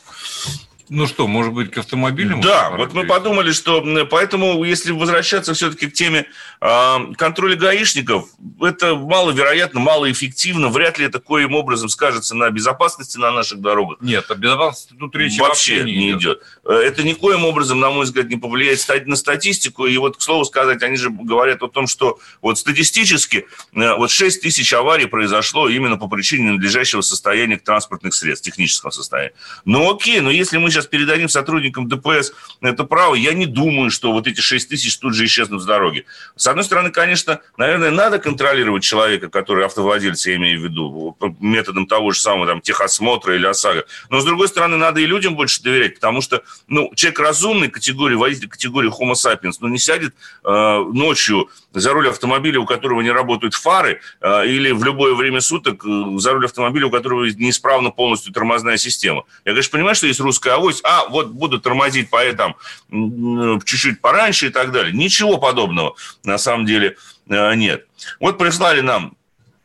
[0.94, 2.42] Ну что, может быть, к автомобилям?
[2.42, 6.26] Да, вот мы подумали, что поэтому, если возвращаться все-таки к теме
[6.60, 8.28] э, контроля гаишников,
[8.60, 14.02] это маловероятно, малоэффективно, вряд ли это коим образом скажется на безопасности на наших дорогах.
[14.02, 16.42] Нет, о безопасности тут речи вообще не идет.
[16.66, 19.86] Э, Это никоим образом, на мой взгляд, не повлияет на статистику.
[19.86, 24.10] И вот, к слову сказать, они же говорят о том, что вот статистически э, вот
[24.10, 29.32] 6 тысяч аварий произошло именно по причине надлежащего состояния транспортных средств, технического состояния.
[29.64, 34.12] Ну окей, но если мы сейчас передадим сотрудникам ДПС это право, я не думаю, что
[34.12, 36.04] вот эти 6 тысяч тут же исчезнут с дороги.
[36.36, 41.86] С одной стороны, конечно, наверное, надо контролировать человека, который автовладелец, я имею в виду, методом
[41.86, 43.84] того же самого там, техосмотра или ОСАГО.
[44.10, 48.14] Но, с другой стороны, надо и людям больше доверять, потому что ну, человек разумный, категории
[48.14, 50.14] водитель, категории Homo sapiens, ну, не сядет
[50.44, 55.40] э, ночью за руль автомобиля, у которого не работают фары, э, или в любое время
[55.40, 59.24] суток э, за руль автомобиля, у которого неисправна полностью тормозная система.
[59.44, 62.56] Я, конечно, понимаю, что есть русская авось, а вот буду тормозить по этому
[62.90, 64.92] м, чуть-чуть пораньше и так далее.
[64.92, 65.94] Ничего подобного
[66.24, 66.96] на самом деле
[67.28, 67.86] э, нет.
[68.20, 69.16] Вот прислали нам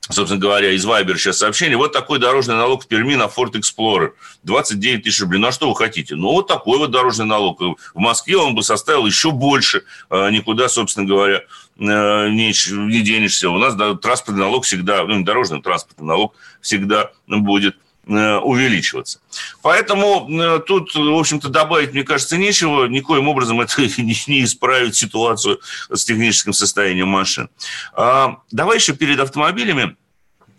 [0.09, 1.75] собственно говоря, из Viber сейчас сообщение.
[1.75, 4.11] Вот такой дорожный налог в Перми на Ford Explorer.
[4.43, 5.37] 29 тысяч рублей.
[5.37, 6.15] Ну, а что вы хотите?
[6.15, 7.59] Ну, вот такой вот дорожный налог.
[7.59, 9.83] В Москве он бы составил еще больше.
[10.09, 11.41] Э, Никуда, собственно говоря, э,
[11.81, 12.53] не,
[12.87, 13.49] не денешься.
[13.49, 17.75] У нас транспортный налог всегда, ну, дорожный, транспортный налог всегда будет
[18.07, 19.19] увеличиваться.
[19.61, 22.85] Поэтому э, тут, в общем-то, добавить, мне кажется, нечего.
[22.85, 25.59] Никоим образом это не, не исправит ситуацию
[25.91, 27.49] с техническим состоянием машин.
[27.93, 29.95] А, давай еще перед автомобилями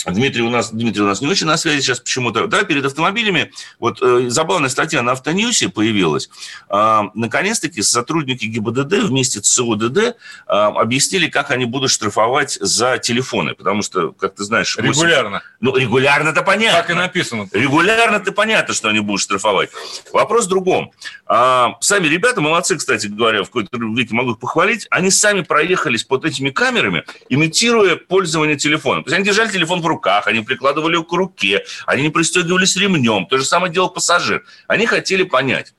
[0.07, 2.47] Дмитрий у нас Дмитрий у нас не очень на связи сейчас почему-то.
[2.47, 6.31] Да, перед автомобилями вот э, забавная статья на Автоньюсе появилась.
[6.71, 10.13] Э, наконец-таки сотрудники ГИБДД вместе с СУДД э,
[10.47, 14.89] объяснили, как они будут штрафовать за телефоны, потому что, как ты знаешь, 8...
[14.89, 15.43] Регулярно.
[15.61, 16.81] Ну регулярно-то понятно.
[16.81, 17.49] Так и написано.
[17.53, 19.71] Регулярно-то понятно, что они будут штрафовать.
[20.13, 20.93] Вопрос в другом.
[21.27, 26.05] А, сами ребята, молодцы, кстати говоря, в какой-то веке могу их похвалить, они сами проехались
[26.05, 29.03] под этими камерами, имитируя пользование телефоном.
[29.03, 33.27] То есть они держали телефон в руках, они прикладывали к руке, они не пристегивались ремнем.
[33.27, 34.45] То же самое делал пассажир.
[34.67, 35.75] Они хотели понять,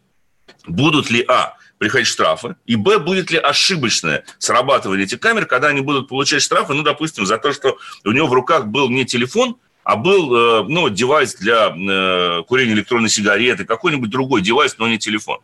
[0.68, 5.82] будут ли, а, приходить штрафы, и, б, будет ли ошибочное срабатывание этих камер, когда они
[5.82, 9.58] будут получать штрафы, ну, допустим, за то, что у него в руках был не телефон,
[9.84, 15.00] а был, э, ну, девайс для э, курения электронной сигареты, какой-нибудь другой девайс, но не
[15.00, 15.40] телефон.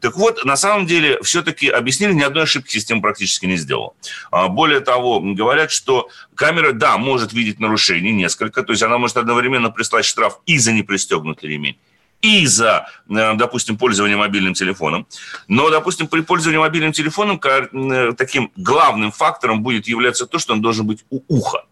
[0.00, 3.92] Так вот, на самом деле, все-таки объяснили, ни одной ошибки система практически не сделала.
[4.30, 9.16] А, Более того, говорят, что камера, да, может видеть нарушений несколько, то есть она может
[9.16, 11.76] одновременно прислать штраф и за непристегнутый ремень,
[12.22, 15.06] и за, э, допустим, пользование мобильным телефоном.
[15.48, 20.62] Но, допустим, при пользовании мобильным телефоном э, таким главным фактором будет являться то, что он
[20.62, 21.64] должен быть у уха.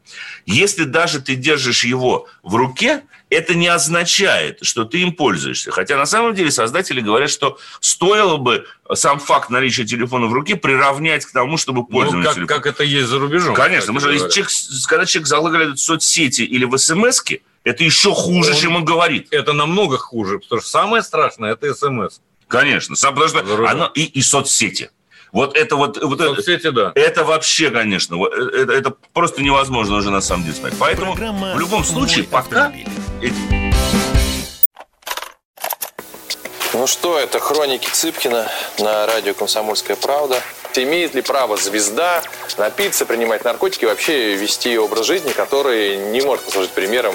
[0.46, 5.70] Если даже ты держишь его в руке, это не означает, что ты им пользуешься.
[5.70, 10.56] Хотя на самом деле создатели говорят, что стоило бы сам факт наличия телефона в руке
[10.56, 12.62] приравнять к тому, чтобы пользоваться Ну, как, телефоном.
[12.62, 13.54] как это есть за рубежом.
[13.54, 14.50] Конечно, если человек,
[14.88, 17.22] когда человек залагает в соцсети или в смс
[17.70, 19.28] это еще хуже, Он- чем он говорит.
[19.30, 22.20] Это намного хуже, потому что самое страшное– это СМС.
[22.48, 23.66] Конечно, потому что рулем.
[23.68, 24.90] оно и, и соцсети.
[25.32, 26.90] Вот это вот, вот это, Соцсети, да.
[26.96, 30.80] это вообще, конечно, э, это, это просто невозможно уже на самом деле смотреть.
[30.80, 32.88] Поэтому Программа в любом случае, «Мой пока автомобиль».
[33.22, 33.70] эти-
[36.72, 40.40] Ну что, это хроники Цыпкина на радио «Комсомольская правда».
[40.76, 42.22] Имеет ли право звезда
[42.56, 47.14] напиться, принимать наркотики и вообще вести образ жизни, который не может послужить примером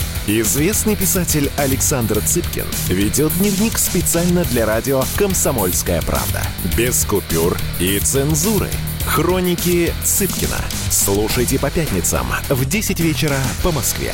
[0.27, 6.43] Известный писатель Александр Цыпкин ведет дневник специально для радио «Комсомольская правда».
[6.77, 8.69] Без купюр и цензуры.
[9.03, 10.59] Хроники Цыпкина.
[10.91, 14.13] Слушайте по пятницам в 10 вечера по Москве.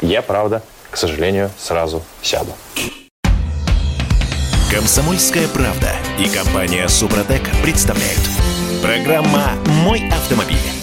[0.00, 0.62] Я, правда,
[0.92, 2.52] к сожалению, сразу сяду.
[4.70, 8.20] Комсомольская правда и компания Супротек представляют.
[8.80, 10.75] Программа «Мой автомобиль».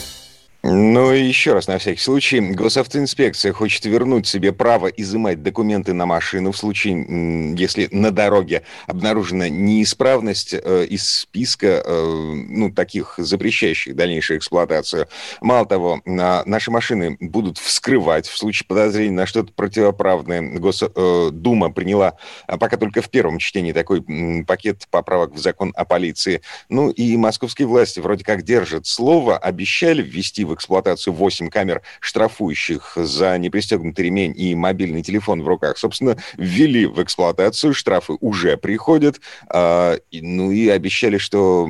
[0.66, 6.06] Ну и еще раз, на всякий случай, госавтоинспекция хочет вернуть себе право изымать документы на
[6.06, 13.94] машину в случае, если на дороге обнаружена неисправность э, из списка, э, ну, таких запрещающих
[13.94, 15.10] дальнейшую эксплуатацию.
[15.42, 20.42] Мало того, на, наши машины будут вскрывать в случае подозрения на что-то противоправное.
[20.60, 22.14] Госдума э, приняла
[22.48, 24.02] а пока только в первом чтении такой
[24.48, 26.42] пакет поправок в закон о полиции.
[26.70, 32.94] Ну и московские власти вроде как держат слово, обещали ввести в эксплуатацию 8 камер, штрафующих
[32.96, 35.78] за непристегнутый ремень и мобильный телефон в руках.
[35.78, 39.20] Собственно, ввели в эксплуатацию, штрафы уже приходят.
[39.54, 41.68] Э, ну и обещали, что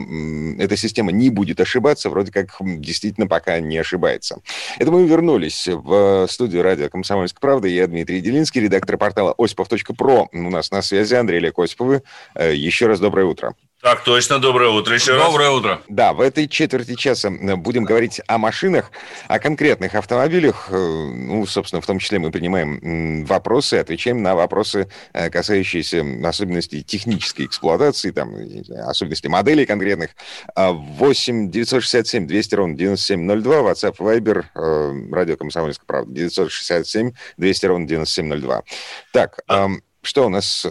[0.59, 4.41] эта система не будет ошибаться, вроде как действительно пока не ошибается.
[4.79, 7.67] Это мы вернулись в студию радио «Комсомольская правда».
[7.67, 10.29] Я Дмитрий Делинский, редактор портала осипов.про.
[10.31, 12.03] У нас на связи Андрей Олег Осиповы.
[12.35, 13.55] Э, еще раз доброе утро.
[13.83, 15.25] Так точно, доброе утро еще раз.
[15.25, 15.81] Доброе утро.
[15.89, 18.89] Да, в этой четверти часа будем говорить о машинах,
[19.27, 20.69] о конкретных автомобилях.
[20.69, 26.81] Э, ну, собственно, в том числе мы принимаем вопросы, отвечаем на вопросы, э, касающиеся особенностей
[26.81, 28.33] технической эксплуатации, там,
[28.87, 30.11] особенностей моделей конкретных.
[30.55, 38.63] 8 967 200 ровно 9702, WhatsApp, Viber, э, радио «Комсомольская правда», 967 200 ровно 9702.
[39.11, 39.39] Так,
[40.03, 40.65] что у нас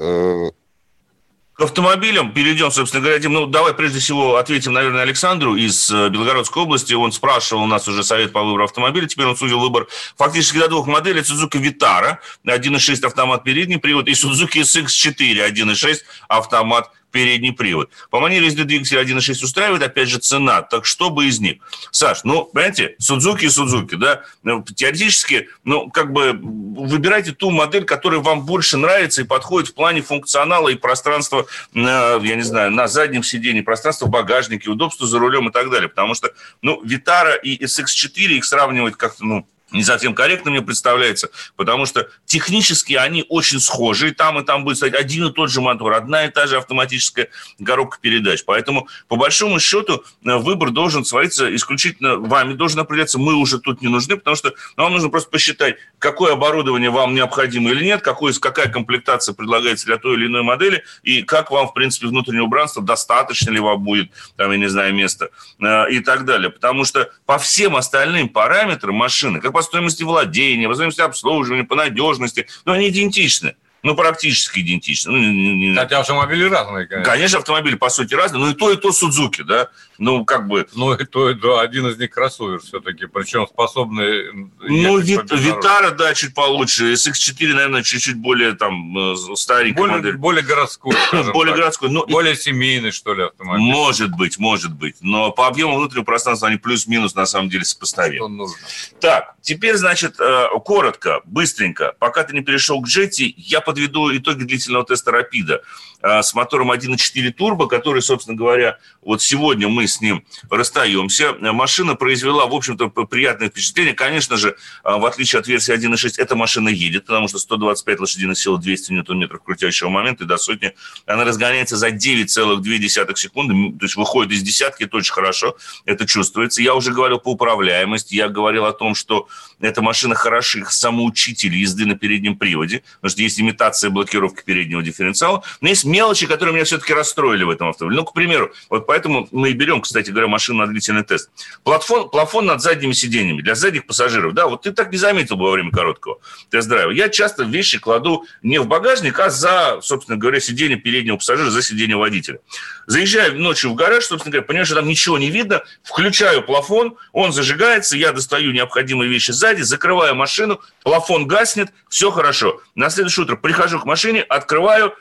[1.55, 6.09] к автомобилям перейдем, собственно говоря, Дим, ну, давай прежде всего ответим, наверное, Александру из э,
[6.09, 6.95] Белгородской области.
[6.95, 9.87] Он спрашивал у нас уже совет по выбору автомобиля, теперь он судил выбор
[10.17, 11.21] фактически до двух моделей.
[11.21, 17.91] Suzuki Vitara 1.6 автомат передний привод и Suzuki SX4 1.6 автомат передний привод.
[18.11, 20.63] По манере езды двигатель 1.6 устраивает, опять же, цена.
[20.63, 21.59] Так что бы из них?
[21.93, 27.85] Саш, ну, понимаете, Судзуки и Судзуки, да, ну, теоретически, ну, как бы выбирайте ту модель,
[27.85, 32.89] которая вам больше нравится и подходит в плане функционала и пространства, я не знаю, на
[32.89, 35.89] заднем сидении, пространства в багажнике, удобства за рулем и так далее.
[35.89, 41.31] Потому что, ну, Витара и SX4 их сравнивать как-то, ну, не совсем корректно мне представляется,
[41.57, 45.51] потому что технически они очень схожи, и там и там будет стоять один и тот
[45.51, 47.29] же мотор, одна и та же автоматическая
[47.65, 48.45] коробка передач.
[48.45, 53.83] Поэтому, по большому счету, э, выбор должен сводиться исключительно вами, должен определяться, мы уже тут
[53.83, 58.33] не нужны, потому что вам нужно просто посчитать, какое оборудование вам необходимо или нет, какой,
[58.35, 62.83] какая комплектация предлагается для той или иной модели, и как вам, в принципе, внутреннее убранство,
[62.83, 65.31] достаточно ли вам будет, там, я не знаю, места
[65.61, 66.51] э, и так далее.
[66.51, 71.77] Потому что по всем остальным параметрам машины, как по стоимости владения, по стоимости обслуживания, по
[71.77, 73.55] надежности, но они идентичны.
[73.83, 75.13] Ну, практически идентичны.
[75.13, 77.13] Ну, Хотя автомобили разные, конечно.
[77.13, 79.71] Конечно, автомобили, по сути, разные, но и то, и то Судзуки, да
[80.03, 80.67] ну, как бы...
[80.75, 84.33] Ну, это да, один из них кроссовер все-таки, причем способный...
[84.61, 86.93] Ну, Вит, Витара, да, чуть получше.
[86.95, 90.17] SX4, наверное, чуть-чуть более там э, старенький более, модель.
[90.17, 90.95] Более городской,
[91.33, 91.89] Более городской.
[91.89, 92.05] Но...
[92.07, 93.65] Более семейный, что ли, автомобиль.
[93.65, 94.97] Может быть, может быть.
[95.01, 98.29] Но по объему внутреннего пространства они плюс-минус, на самом деле, сопоставимы.
[98.29, 98.57] нужно.
[99.01, 101.95] Так, теперь, значит, э, коротко, быстренько.
[102.01, 105.63] Пока ты не перешел к джете, я подведу итоги длительного теста Рапида
[106.03, 111.35] с мотором 1.4 турбо, который, собственно говоря, вот сегодня мы с ним расстаемся.
[111.41, 113.95] Машина произвела, в общем-то, приятное впечатление.
[113.95, 118.37] Конечно же, а, в отличие от версии 1.6, эта машина едет, потому что 125 лошадиных
[118.37, 120.75] сил, 200 ньютон-метров крутящего момента и до сотни.
[121.07, 126.63] Она разгоняется за 9,2 секунды, то есть выходит из десятки, это очень хорошо, это чувствуется.
[126.63, 129.29] Я уже говорил по управляемости, я говорил о том, что
[129.61, 135.43] эта машина хороших самоучитель езды на переднем приводе, потому что есть имитация блокировки переднего дифференциала,
[135.61, 138.01] но есть мелочи, которые меня все-таки расстроили в этом автомобиле.
[138.01, 141.31] Ну, к примеру, вот поэтому мы и берем, кстати говоря, машину на длительный тест.
[141.65, 144.35] Платфон, плафон над задними сиденьями для задних пассажиров.
[144.35, 146.19] Да, вот ты так не заметил бы во время короткого
[146.51, 146.91] тест-драйва.
[146.91, 151.63] Я часто вещи кладу не в багажник, а за, собственно говоря, сиденье переднего пассажира, за
[151.63, 152.41] сиденье водителя.
[152.87, 157.33] Заезжаю ночью в гараж, собственно говоря, понимаю, что там ничего не видно, включаю плафон, он
[157.33, 162.61] зажигается, я достаю необходимые вещи сзади, закрываю машину, плафон гаснет, все хорошо.
[162.75, 164.95] На следующее утро прихожу к машине, открываю,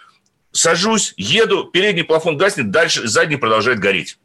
[0.51, 4.17] сажусь, еду, передний плафон гаснет, дальше задний продолжает гореть.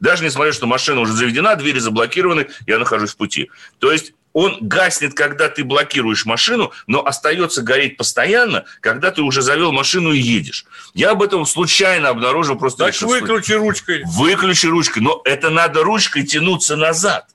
[0.00, 3.50] Даже несмотря, что машина уже заведена, двери заблокированы, я нахожусь в пути.
[3.78, 9.42] То есть он гаснет, когда ты блокируешь машину, но остается гореть постоянно, когда ты уже
[9.42, 10.66] завел машину и едешь.
[10.94, 12.84] Я об этом случайно обнаружил просто...
[12.84, 14.02] Значит, выключи ручкой.
[14.06, 17.26] Выключи ручкой, но это надо ручкой тянуться назад.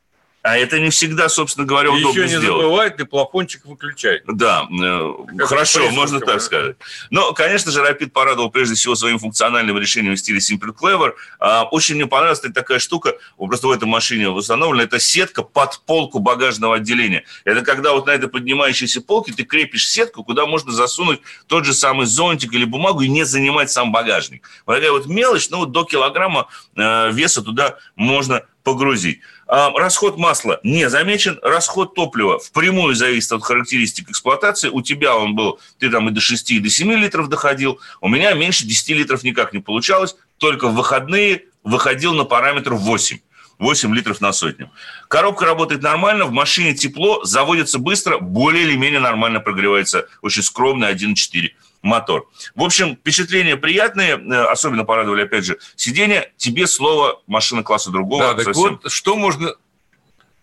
[0.43, 2.61] А это не всегда, собственно говоря, удобно Еще не сделать.
[2.61, 4.21] забывай, ты плафончик выключай.
[4.27, 6.75] Да, э, Как хорошо, можно так сказать.
[7.09, 11.13] Но, конечно же, Rapid порадовал прежде всего своим функциональным решением в стиле Simple Clever.
[11.39, 16.19] А, Очень мне понравилась такая штука, просто в этой машине установлена, это сетка под полку
[16.19, 17.23] багажного отделения.
[17.45, 21.73] Это когда вот на этой поднимающейся полке ты крепишь сетку, куда можно засунуть тот же
[21.73, 24.43] самый зонтик или бумагу и не занимать сам багажник.
[24.65, 29.19] Вот такая вот мелочь, ну вот до килограмма э, веса туда можно погрузить.
[29.47, 34.69] А, Расход масла не замечен, расход топлива впрямую зависит от характеристик эксплуатации.
[34.69, 38.07] У тебя он был, ты там и до 6, и до 7 литров доходил, у
[38.07, 43.19] меня меньше 10 литров никак не получалось, только в выходные выходил на параметр 8.
[43.59, 44.71] 8 литров на сотню.
[45.07, 50.07] Коробка работает нормально, в машине тепло, заводится быстро, более или менее нормально прогревается.
[50.21, 51.51] Очень скромный 1.4
[51.83, 52.29] мотор.
[52.55, 56.31] В общем, впечатления приятные, э, особенно порадовали, опять же, сиденья.
[56.37, 58.23] Тебе слово машина класса другого.
[58.23, 58.79] Да, так совсем.
[58.81, 59.53] вот, что можно,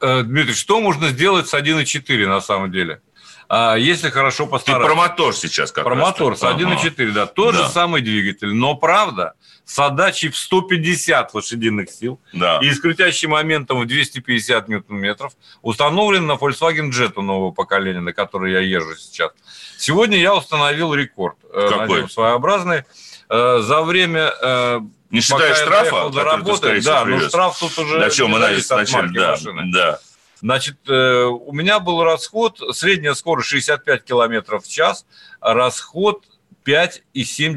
[0.00, 3.00] э, Дмитрий, что можно сделать с 1.4 на самом деле?
[3.52, 4.86] А, если хорошо Ты постараться.
[4.86, 6.04] про мотор сейчас как Про раз.
[6.06, 7.26] мотор с 1.4, да.
[7.26, 7.64] Тот Да.
[7.64, 9.32] же самый двигатель, но правда,
[9.64, 12.60] с отдачей в 150 лошадиных сил Да.
[12.62, 15.32] и с крутящим моментом в 250 ньютон-метров
[15.62, 19.32] установлен на Volkswagen Jetta нового поколения, на который я езжу сейчас.
[19.78, 21.36] Сегодня я установил рекорд.
[21.52, 21.88] э, Какой?
[21.88, 22.84] надеюсь, своеобразный.
[23.28, 24.32] Э, За время...
[24.42, 27.28] э, Не считая штрафа, до который ты, работы, да, но привез.
[27.30, 29.62] штраф тут уже На чем вначале, марки да, машины.
[29.72, 29.98] да.
[30.40, 35.04] Значит, э, у меня был расход, средняя скорость 65 километров в час,
[35.40, 36.24] расход
[36.66, 37.54] 5,7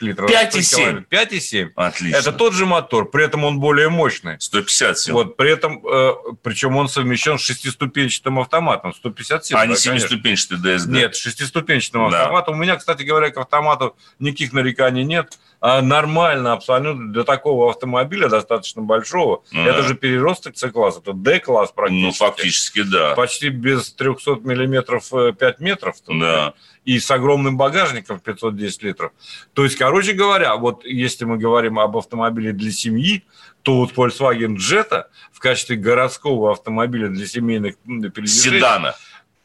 [0.00, 0.26] литра.
[0.26, 1.04] 5,7?
[1.08, 1.70] 5,7.
[1.74, 2.16] Отлично.
[2.16, 4.36] Это тот же мотор, при этом он более мощный.
[4.40, 5.14] 150 сил.
[5.14, 9.56] Вот, при этом, э, причем он совмещен с шестиступенчатым автоматом, 150 сил.
[9.56, 9.98] а не да, конечно.
[10.08, 10.88] семиступенчатый ДСГ.
[10.90, 12.20] Нет, шестиступенчатым Да.
[12.22, 12.54] автоматом.
[12.54, 15.38] У меня, кстати говоря, к автомату никаких нареканий нет.
[15.64, 19.44] А нормально абсолютно для такого автомобиля, достаточно большого.
[19.52, 19.88] Ну это да.
[19.88, 22.04] же переросток C-класс, это D-класс практически.
[22.04, 23.14] Ну, фактически, да.
[23.14, 26.00] Почти без 300 миллиметров э, 5 метров.
[26.04, 26.18] тут.
[26.18, 26.54] Да.
[26.84, 29.12] И с огромным багажником в 510 литров.
[29.52, 33.22] То есть, короче говоря, вот если мы говорим об автомобиле для семьи,
[33.62, 38.58] то вот Volkswagen Jetta в качестве городского автомобиля для семейных передвижений...
[38.58, 38.96] Седана.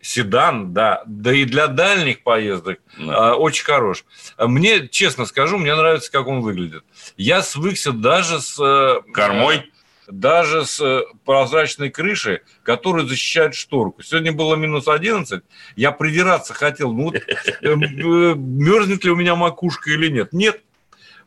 [0.07, 1.03] Седан, да.
[1.05, 3.31] Да и для дальних поездок Да.
[3.31, 4.05] а, очень хорош.
[4.37, 6.83] Мне, честно скажу, мне нравится, как он выглядит.
[7.17, 8.57] Я свыкся даже с...
[8.57, 9.57] э, Кормой?
[9.57, 9.61] э,
[10.09, 14.01] Даже с э, прозрачной крышей, которая защищает шторку.
[14.01, 15.43] Сегодня было минус 11.
[15.75, 16.93] Я придираться хотел.
[16.93, 17.21] Ну, вот, э,
[17.61, 20.31] э, мерзнет ли у меня макушка или нет?
[20.31, 20.61] Нет.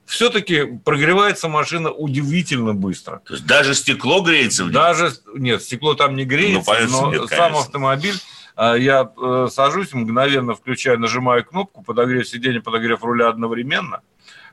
[0.06, 3.20] Все-таки прогревается машина удивительно быстро.
[3.26, 4.72] То есть даже стекло греется в нем?
[4.74, 7.60] Даже, нет, стекло там не греется, Ну, понятно, но нет, сам конечно.
[7.60, 8.39] автомобиль, а,
[8.78, 14.00] я э, сажусь, мгновенно включаю, нажимаю кнопку, подогрев сиденья, подогрев руля одновременно.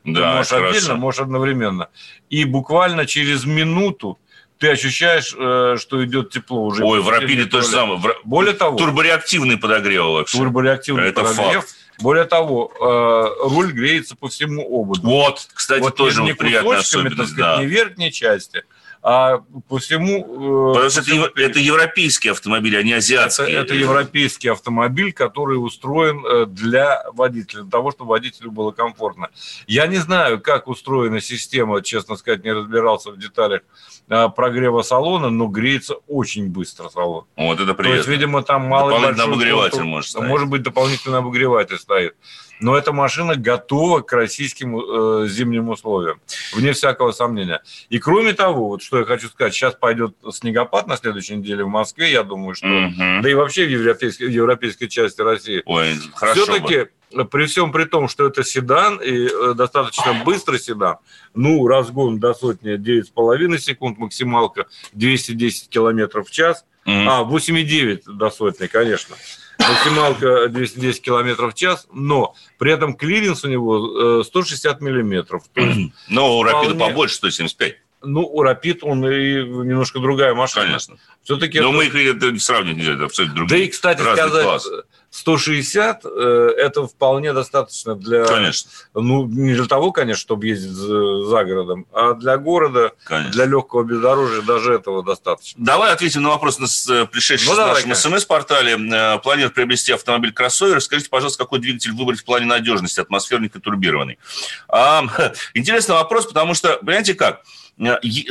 [0.06, 0.96] Ты Да, можешь это отдельно, хорошо.
[0.98, 1.90] можешь одновременно.
[2.30, 4.18] И буквально через минуту
[4.60, 6.84] ты ощущаешь, э, что идет тепло уже.
[6.84, 8.00] Ой, в Рапиде то же самое.
[8.24, 10.38] Более того, Турбореактивный подогрев вообще.
[10.38, 11.64] турбореактивный Это подогрев.
[11.66, 11.76] факт.
[12.00, 15.02] Более того, э, руль греется по всему ободу.
[15.08, 17.34] Вот, кстати, вот тоже не, вот приятная кусочками, так особенность.
[17.34, 17.62] сказать, Да.
[17.62, 18.64] не верхней части,
[19.02, 20.20] а по всему...
[20.20, 23.50] э, Потому по что это, всему ев- это европейские автомобили, а не Это, азиатские.
[23.52, 29.30] это европейский автомобиль, который устроен э, для водителя, для того, чтобы водителю было комфортно.
[29.68, 33.62] Я не знаю, как устроена система, честно сказать, не разбирался в деталях
[34.10, 37.26] э, прогрева салона, но греется очень быстро салон.
[37.38, 38.12] Вот это То есть, приятно.
[38.12, 40.30] видимо, там мало Дополнительный обогреватель может стоять.
[40.30, 42.16] Может быть, дополнительный обогреватель стоит.
[42.60, 46.20] Но эта машина готова к российским э, зимним условиям,
[46.54, 47.62] вне всякого сомнения.
[47.90, 51.70] И кроме того, вот что я хочу сказать, сейчас пойдет снегопад на следующей неделе в
[51.70, 52.66] Москве, я думаю, что...
[52.68, 53.22] Мгм.
[53.22, 55.62] Да и вообще в европейской, в европейской части России.
[55.66, 56.54] Ой, хорошо бы.
[56.54, 56.92] Все-таки
[57.32, 60.98] при всем при том, что это седан и э, достаточно быстрый седан,
[61.34, 67.10] ну, разгон до сотни 9,5 секунд, максималка 210 километров в час, Мгм.
[67.10, 69.16] а, 8,9 до сотни, конечно.
[69.60, 75.44] Максималка 210 километров в час, но при этом клиренс у него э, 160 миллиметров.
[75.54, 77.76] То есть, Но у Рапида вполне- побольше, 175.
[78.04, 80.66] ну, у Рапид он и немножко другая машина.
[80.66, 80.98] Конечно.
[81.24, 83.66] Все-таки Но мы их это сравнивать нельзя, это абсолютно Да другие.
[83.66, 84.70] и, кстати сказать, класс.
[85.18, 88.24] 160 э, это вполне достаточно для...
[88.26, 88.70] Конечно.
[88.94, 93.32] Ну, не для того, конечно, чтобы ездить за, городом, а для города, Конечно.
[93.32, 95.66] для легкого бездорожья даже этого достаточно.
[95.66, 98.78] Давай ответим на вопрос, на с- пришедший Ну, давай, нашем смс-портале.
[98.78, 100.80] Э, Планирует приобрести автомобиль кроссовер.
[100.82, 104.20] Скажите, пожалуйста, какой двигатель выбрать в плане надежности, атмосферник и турбированный?
[104.68, 105.04] А,
[105.56, 107.67] интересный вопрос, потому что, понимаете как, Э,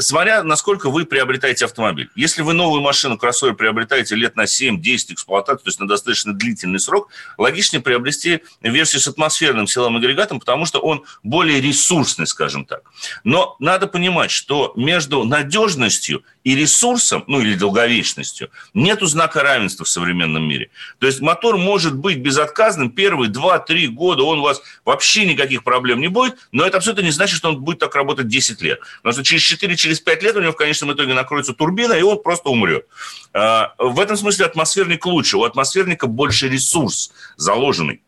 [0.01, 2.11] смотря насколько вы приобретаете автомобиль.
[2.17, 6.81] Если вы новую машину кроссовер приобретаете лет на 7-10 эксплуатации, то есть на достаточно длительный
[6.81, 12.83] срок, логичнее приобрести версию с атмосферным силовым агрегатом, потому что он более ресурсный, скажем так.
[13.25, 19.89] Но надо понимать, что между надежностью и ресурсом, ну или долговечностью, нету знака равенства в
[19.89, 20.71] современном мире.
[21.01, 26.01] То есть мотор может быть безотказным первые 2-3 года, он у вас вообще никаких проблем
[26.01, 28.79] не будет, но это абсолютно не значит, что он будет так работать 10 лет.
[28.99, 32.23] Потому что через 4-5 через лет у него в конечном итоге накроется турбина, и он
[32.23, 32.87] просто умрет.
[33.33, 35.39] А, В этом смысле атмосферник лучше.
[35.39, 38.03] У атмосферника больше ресурс заложенный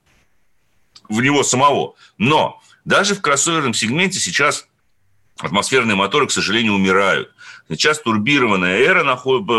[1.08, 1.96] в него самого.
[2.18, 4.68] Но даже в кроссоверном сегменте сейчас
[5.38, 7.32] атмосферные моторы, к сожалению, умирают.
[7.68, 9.04] Сейчас турбированная эра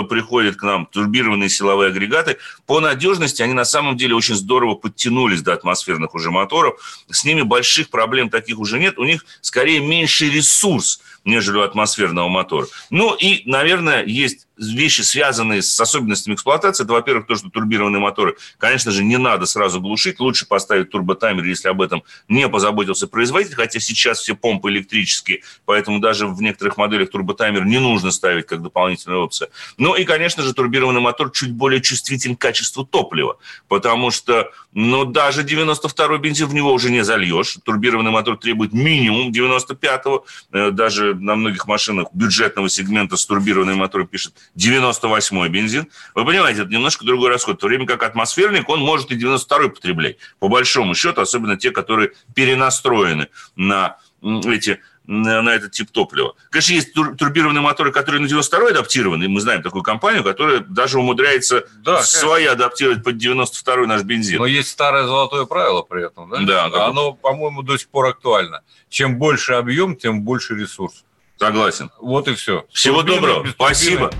[0.03, 2.37] приходит к нам, турбированные силовые агрегаты.
[2.65, 6.79] По надежности они на самом деле очень здорово подтянулись до атмосферных уже моторов.
[7.09, 8.97] С ними больших проблем таких уже нет.
[8.97, 12.67] У них скорее меньший ресурс, нежели у атмосферного мотора.
[12.89, 16.83] Ну и, наверное, есть вещи, связанные с особенностями эксплуатации.
[16.83, 20.19] Это, во-первых, то, что турбированные моторы, конечно же, не надо сразу глушить.
[20.19, 23.55] Лучше поставить турботаймер, если об этом не позаботился производитель.
[23.55, 28.61] Хотя сейчас все помпы электрические, поэтому даже в некоторых моделях турботаймер не нужно ставить как
[28.61, 29.49] дополнительная опция.
[29.77, 33.37] Ну и, конечно же, турбированный мотор чуть более чувствителен к качеству топлива,
[33.67, 37.57] потому что, ну, даже 92-й бензин в него уже не зальешь.
[37.63, 40.25] Турбированный мотор требует минимум 95-го.
[40.51, 45.87] Э, Даже на многих машинах бюджетного сегмента с турбированным мотором пишет 98-й бензин.
[46.15, 47.57] Вы понимаете, это немножко другой расход.
[47.57, 50.17] В то время как атмосферник, он может и 92-й потреблять.
[50.39, 54.79] По большому счету, особенно те, которые перенастроены на эти
[55.11, 56.35] на на этот тип топлива.
[56.51, 59.23] Конечно, есть тур- турбированные моторы, которые на 92-й адаптированы.
[59.23, 64.37] И мы знаем такую компанию, которая даже умудряется Да, свои адаптировать под 92-й наш бензин.
[64.37, 66.37] Но есть старое золотое правило при этом, да?
[66.41, 68.61] Да, как- Оно, по-моему, до сих пор актуально.
[68.89, 71.03] Чем больше объем, тем больше ресурс.
[71.39, 71.89] Согласен.
[71.99, 72.65] Вот и все.
[72.71, 73.47] Всего доброго.
[73.49, 74.11] Спасибо.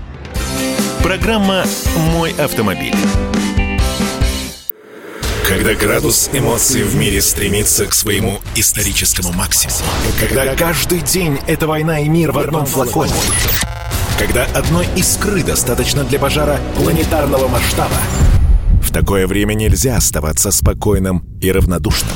[1.02, 1.64] Программа
[2.12, 2.94] «Мой автомобиль».
[5.48, 9.78] Когда градус эмоций в мире стремится к своему историческому максимуму.
[10.20, 13.14] Когда каждый день это война и мир в одном флаконе.
[14.18, 17.96] Когда одной искры достаточно для пожара планетарного масштаба.
[18.82, 22.12] В такое время нельзя оставаться спокойным и равнодушным.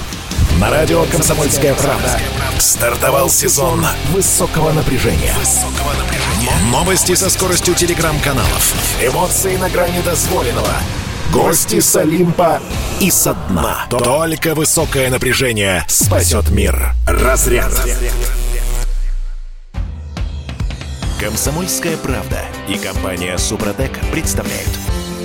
[0.60, 2.20] На радио «Комсомольская правда»
[2.58, 5.34] стартовал сезон высокого напряжения.
[6.70, 8.74] Новости со скоростью телеграм-каналов.
[9.02, 10.74] Эмоции на грани дозволенного.
[11.32, 12.60] Гости с Олимпа
[13.00, 13.86] и со дна.
[13.90, 16.92] Только высокое напряжение спасет мир.
[17.06, 17.72] Разряд.
[21.18, 24.70] Комсомольская правда и компания Супротек представляют.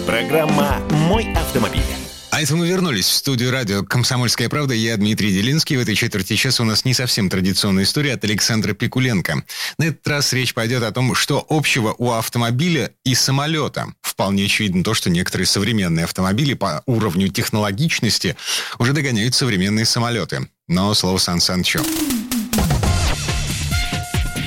[0.07, 1.98] Программа «Мой автомобиль».
[2.39, 4.73] А это мы вернулись в студию радио «Комсомольская правда».
[4.73, 5.75] Я Дмитрий Делинский.
[5.75, 9.43] В этой четверти часа у нас не совсем традиционная история от Александра Пикуленко.
[9.77, 13.87] На этот раз речь пойдет о том, что общего у автомобиля и самолета.
[14.01, 18.37] Вполне очевидно то, что некоторые современные автомобили по уровню технологичности
[18.77, 20.47] уже догоняют современные самолеты.
[20.69, 21.81] Но слово Сан Санычу.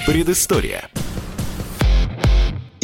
[0.06, 0.88] Предыстория.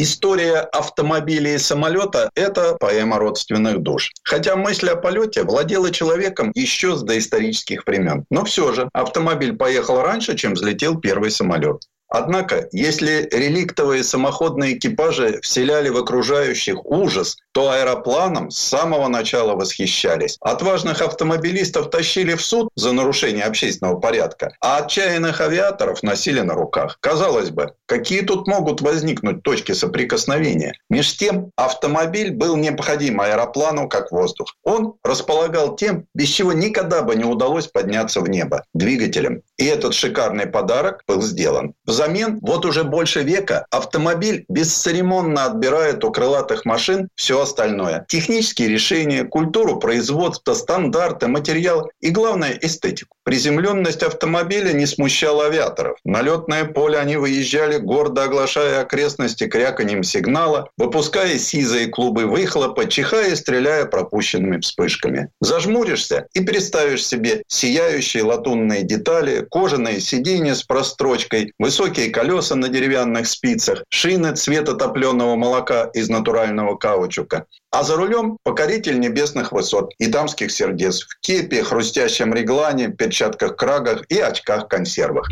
[0.01, 4.12] История автомобиля и самолета– это поэма родственных душ.
[4.22, 8.24] Хотя мысль о полете владела человеком еще с доисторических времен.
[8.30, 11.82] Но все же автомобиль поехал раньше, чем взлетел первый самолет.
[12.09, 20.38] Однако, если реликтовые самоходные экипажи вселяли в окружающих ужас, то аэропланом с самого начала восхищались.
[20.40, 26.98] Отважных автомобилистов тащили в суд за нарушение общественного порядка, а отчаянных авиаторов носили на руках.
[27.00, 30.74] Казалось бы, какие тут могут возникнуть точки соприкосновения?
[30.88, 34.54] Меж тем, автомобиль был необходим аэроплану как воздух.
[34.62, 39.42] Он располагал тем, без чего никогда бы не удалось подняться в небо– двигателем.
[39.56, 41.74] И этот шикарный подарок был сделан.
[41.99, 48.07] Взамен, вот уже больше века, автомобиль бесцеремонно отбирает у крылатых машин все остальное.
[48.09, 53.16] Технические решения, культуру производства, стандарты, материалы и, главное, эстетику.
[53.29, 55.99] Приземленность автомобиля не смущала авиаторов.
[56.03, 63.33] На летное поле они выезжали, гордо оглашая окрестности кряканьем сигнала, выпуская сизые клубы выхлопа, чихая
[63.33, 65.29] и стреляя пропущенными вспышками.
[65.43, 73.29] Зажмуришься и представишь себе сияющие латунные детали, кожаные сиденья с прострочкой, высокие колеса на деревянных
[73.29, 77.45] спицах, шины цвета топленого молока из натурального каучука.
[77.70, 84.04] А за рулем покоритель небесных высот и дамских сердец в кепе, хрустящем реглане, перчатках крагах
[84.08, 85.28] и очках-консервах.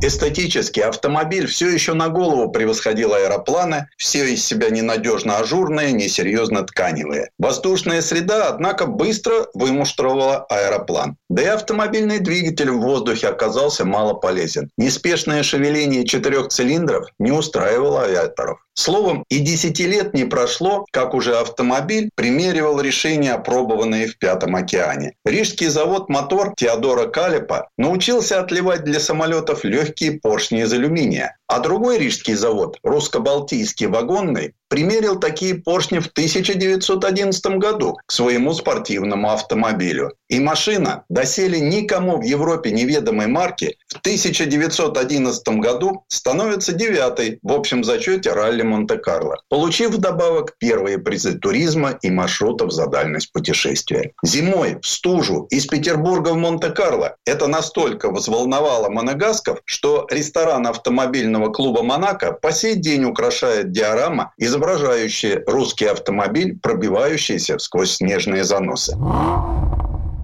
[0.00, 7.30] Эстетически автомобиль все еще на голову превосходил аэропланы, все из себя ненадежно ажурные, несерьезно тканевые.
[7.36, 11.16] Воздушная среда, однако, быстро вымуштровала аэроплан.
[11.28, 14.70] Да и автомобильный двигатель в воздухе оказался мало полезен.
[14.78, 18.60] Неспешное шевеление четырех цилиндров не устраивало авиаторов.
[18.78, 25.14] Словом, и 10 лет не прошло, как уже автомобиль примеривал решения, опробованные в Пятом океане.
[25.24, 31.36] Рижский завод «Мотор» Теодора Калипа научился отливать для самолетов легкие поршни из алюминия.
[31.48, 39.30] А другой рижский завод, русско-балтийский вагонный, примерил такие поршни в 1911 году к своему спортивному
[39.30, 40.12] автомобилю.
[40.28, 47.82] И машина, доселе никому в Европе неведомой марки, в 1911 году становится девятой в общем
[47.82, 54.12] зачете ралли Монте-Карло, получив вдобавок первые призы туризма и маршрутов за дальность путешествия.
[54.22, 61.82] Зимой в стужу из Петербурга в Монте-Карло это настолько взволновало монегасков, что ресторан автомобильного клуба
[61.82, 68.96] «Монако» по сей день украшает диорама из изображающие русский автомобиль, пробивающийся сквозь снежные заносы.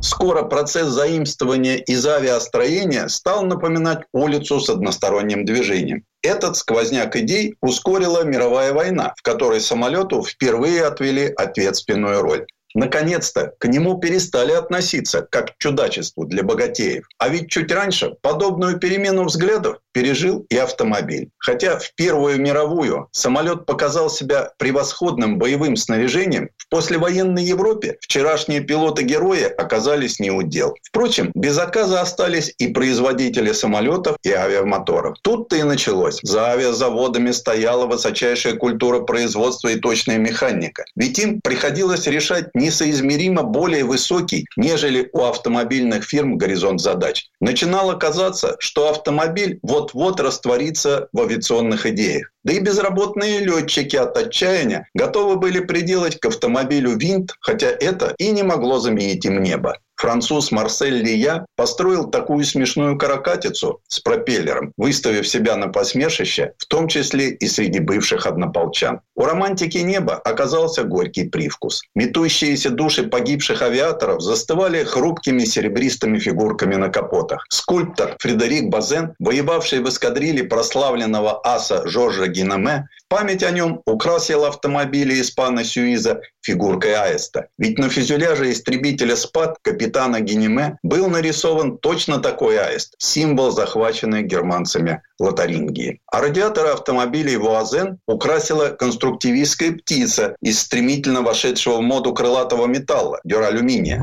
[0.03, 6.05] Скоро процесс заимствования из авиастроения стал напоминать улицу с односторонним движением.
[6.23, 12.45] Этот сквозняк идей ускорила мировая война, в которой самолету впервые отвели ответственную роль.
[12.75, 17.07] Наконец-то к нему перестали относиться как к чудачеству для богатеев.
[17.19, 21.31] А ведь чуть раньше подобную перемену взглядов пережил и автомобиль.
[21.39, 29.45] Хотя в Первую мировую самолет показал себя превосходным боевым снаряжением, в послевоенной Европе вчерашние пилоты-герои
[29.45, 30.75] оказались не у дел.
[30.83, 35.17] Впрочем, без заказа остались и производители самолетов и авиамоторов.
[35.23, 36.19] Тут-то и началось.
[36.23, 40.85] За авиазаводами стояла высочайшая культура производства и точная механика.
[40.97, 47.27] Ведь им приходилось решать несоизмеримо более высокий, нежели у автомобильных фирм горизонт задач.
[47.41, 52.31] Начинало казаться, что автомобиль вот-вот растворится в авиационных идеях.
[52.43, 58.31] Да и безработные летчики от отчаяния готовы были приделать к автомобилю винт, хотя это и
[58.31, 59.79] не могло заменить им небо.
[59.97, 66.89] Француз Марсель Лия построил такую смешную каракатицу с пропеллером, выставив себя на посмешище, в том
[66.89, 69.01] числе и среди бывших однополчан.
[69.15, 71.83] У романтики неба оказался горький привкус.
[71.95, 77.45] Метущиеся души погибших авиаторов застывали хрупкими серебристыми фигурками на капотах.
[77.49, 85.21] Скульптор Фредерик Базен, воевавший в эскадриле прославленного аса Жоржа Гинаме, память о нем украсил автомобили
[85.21, 87.49] испана Сюиза фигуркой аиста.
[87.59, 95.03] Ведь на фюзеляже истребителя «Спад» капитана Генеме был нарисован точно такой аист, символ захваченной германцами
[95.19, 96.01] Лотарингии.
[96.07, 104.03] А радиаторы автомобилей «Вуазен» украсила конструктивистская птица из стремительно вошедшего в моду крылатого металла– дюралюминия.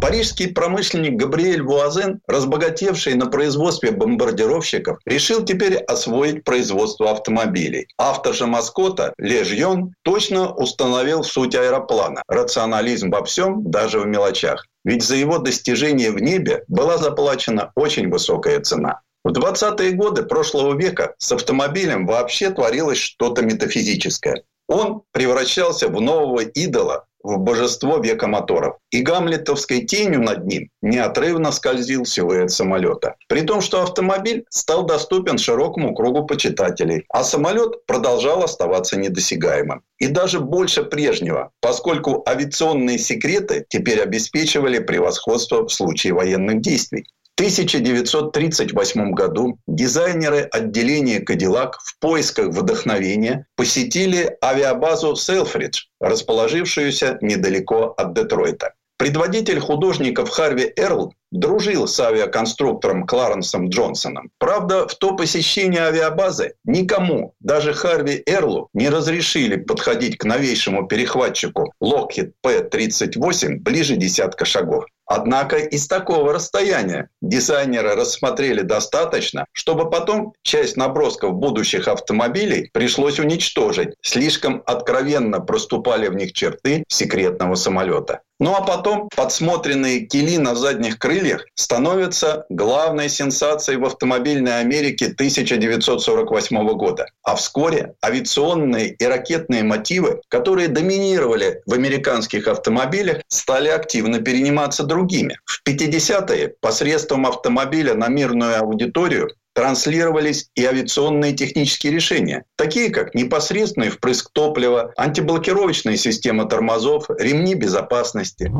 [0.00, 7.88] Парижский промышленник Габриэль Вуазен, разбогатевший на производстве бомбардировщиков, решил теперь освоить производство автомобилей.
[7.98, 14.66] Автор же маскота Ле Жьон точно установил суть аэроплана– рационализм во всем, даже в мелочах.
[14.84, 19.00] Ведь за его достижение в небе была заплачена очень высокая цена.
[19.24, 24.44] В 20-е годы прошлого века с автомобилем вообще творилось что-то метафизическое.
[24.68, 28.76] Он превращался в нового идола, в божество века моторов.
[28.90, 33.16] И гамлетовской тенью над ним неотрывно скользил силуэт самолета.
[33.28, 39.82] При том, что автомобиль стал доступен широкому кругу почитателей, а самолет продолжал оставаться недосягаемым.
[39.98, 47.06] И даже больше прежнего, поскольку авиационные секреты теперь обеспечивали превосходство в случае военных действий.
[47.38, 58.72] 1938 году дизайнеры отделения «Кадиллак» в поисках вдохновения посетили авиабазу «Селфридж», расположившуюся недалеко от Детройта.
[58.98, 64.30] Предводитель художников Харви Эрл дружил с авиаконструктором Кларенсом Джонсоном.
[64.38, 71.74] Правда, в то посещение авиабазы никому, даже Харви Эрлу, не разрешили подходить к новейшему перехватчику
[71.82, 74.86] Lockheed P-38 ближе десятка шагов.
[75.06, 83.94] Однако из такого расстояния дизайнеры рассмотрели достаточно, чтобы потом часть набросков будущих автомобилей пришлось уничтожить.
[84.02, 88.22] Слишком откровенно проступали в них черты секретного самолета.
[88.38, 96.68] Ну а потом подсмотренные кили на задних крыльях становятся главной сенсацией в автомобильной Америке 1948
[96.74, 97.06] года.
[97.22, 105.38] А вскоре авиационные и ракетные мотивы, которые доминировали в американских автомобилях, стали активно перениматься другими.
[105.46, 113.88] В 50-е посредством автомобиля на мирную аудиторию транслировались и авиационные технические решения, такие как непосредственный
[113.88, 118.52] впрыск топлива, антиблокировочная система тормозов, ремни безопасности.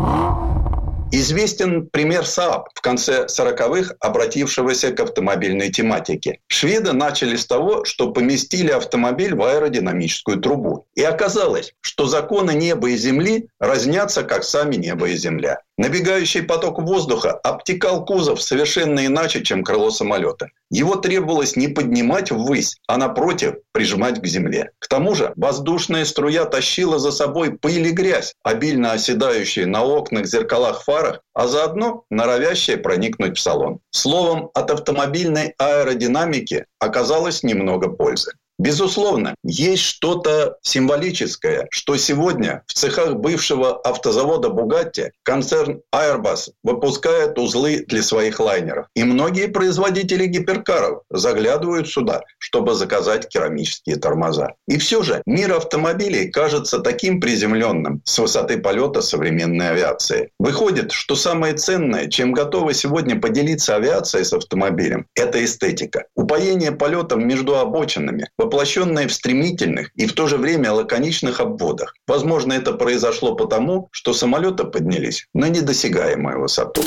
[1.12, 6.40] Известен пример Saab в конце 40-х, обратившегося к автомобильной тематике.
[6.48, 10.86] Шведы начали с того, что поместили автомобиль в аэродинамическую трубу.
[10.96, 15.60] И оказалось, что законы неба и земли разнятся, как сами небо и земля.
[15.78, 20.48] Набегающий поток воздуха обтекал кузов совершенно иначе, чем крыло самолета.
[20.70, 24.70] Его требовалось не поднимать ввысь, а напротив прижимать к земле.
[24.78, 30.26] К тому же воздушная струя тащила за собой пыль и грязь, обильно оседающие на окнах,
[30.26, 33.80] зеркалах, фарах, а заодно норовящие проникнуть в салон.
[33.90, 38.32] Словом, от автомобильной аэродинамики оказалось немного пользы.
[38.58, 47.84] Безусловно, есть что-то символическое, что сегодня в цехах бывшего автозавода «Бугатти» концерн Airbus выпускает узлы
[47.86, 48.86] для своих лайнеров.
[48.94, 54.54] И многие производители гиперкаров заглядывают сюда, чтобы заказать керамические тормоза.
[54.66, 60.30] И все же мир автомобилей кажется таким приземленным с высоты полета современной авиации.
[60.38, 66.06] Выходит, что самое ценное, чем готова сегодня поделиться авиация с автомобилем, это эстетика.
[66.14, 71.94] Упоение полетом между обочинами, воплощенное в стремительных и в то же время лаконичных обводах.
[72.06, 76.82] Возможно, это произошло потому, что самолеты поднялись на недосягаемую высоту.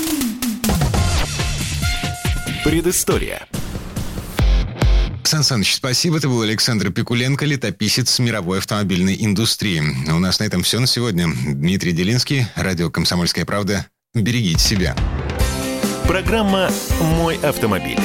[2.64, 3.46] Предыстория.
[5.24, 6.18] Сан Саныч, спасибо.
[6.18, 9.82] Это был Александр Пикуленко, летописец мировой автомобильной индустрии.
[10.10, 11.28] У нас на этом все на сегодня.
[11.28, 13.86] Дмитрий Делинский, радио «Комсомольская правда».
[14.16, 14.96] Берегите себя.
[16.08, 18.00] Программа «Мой автомобиль».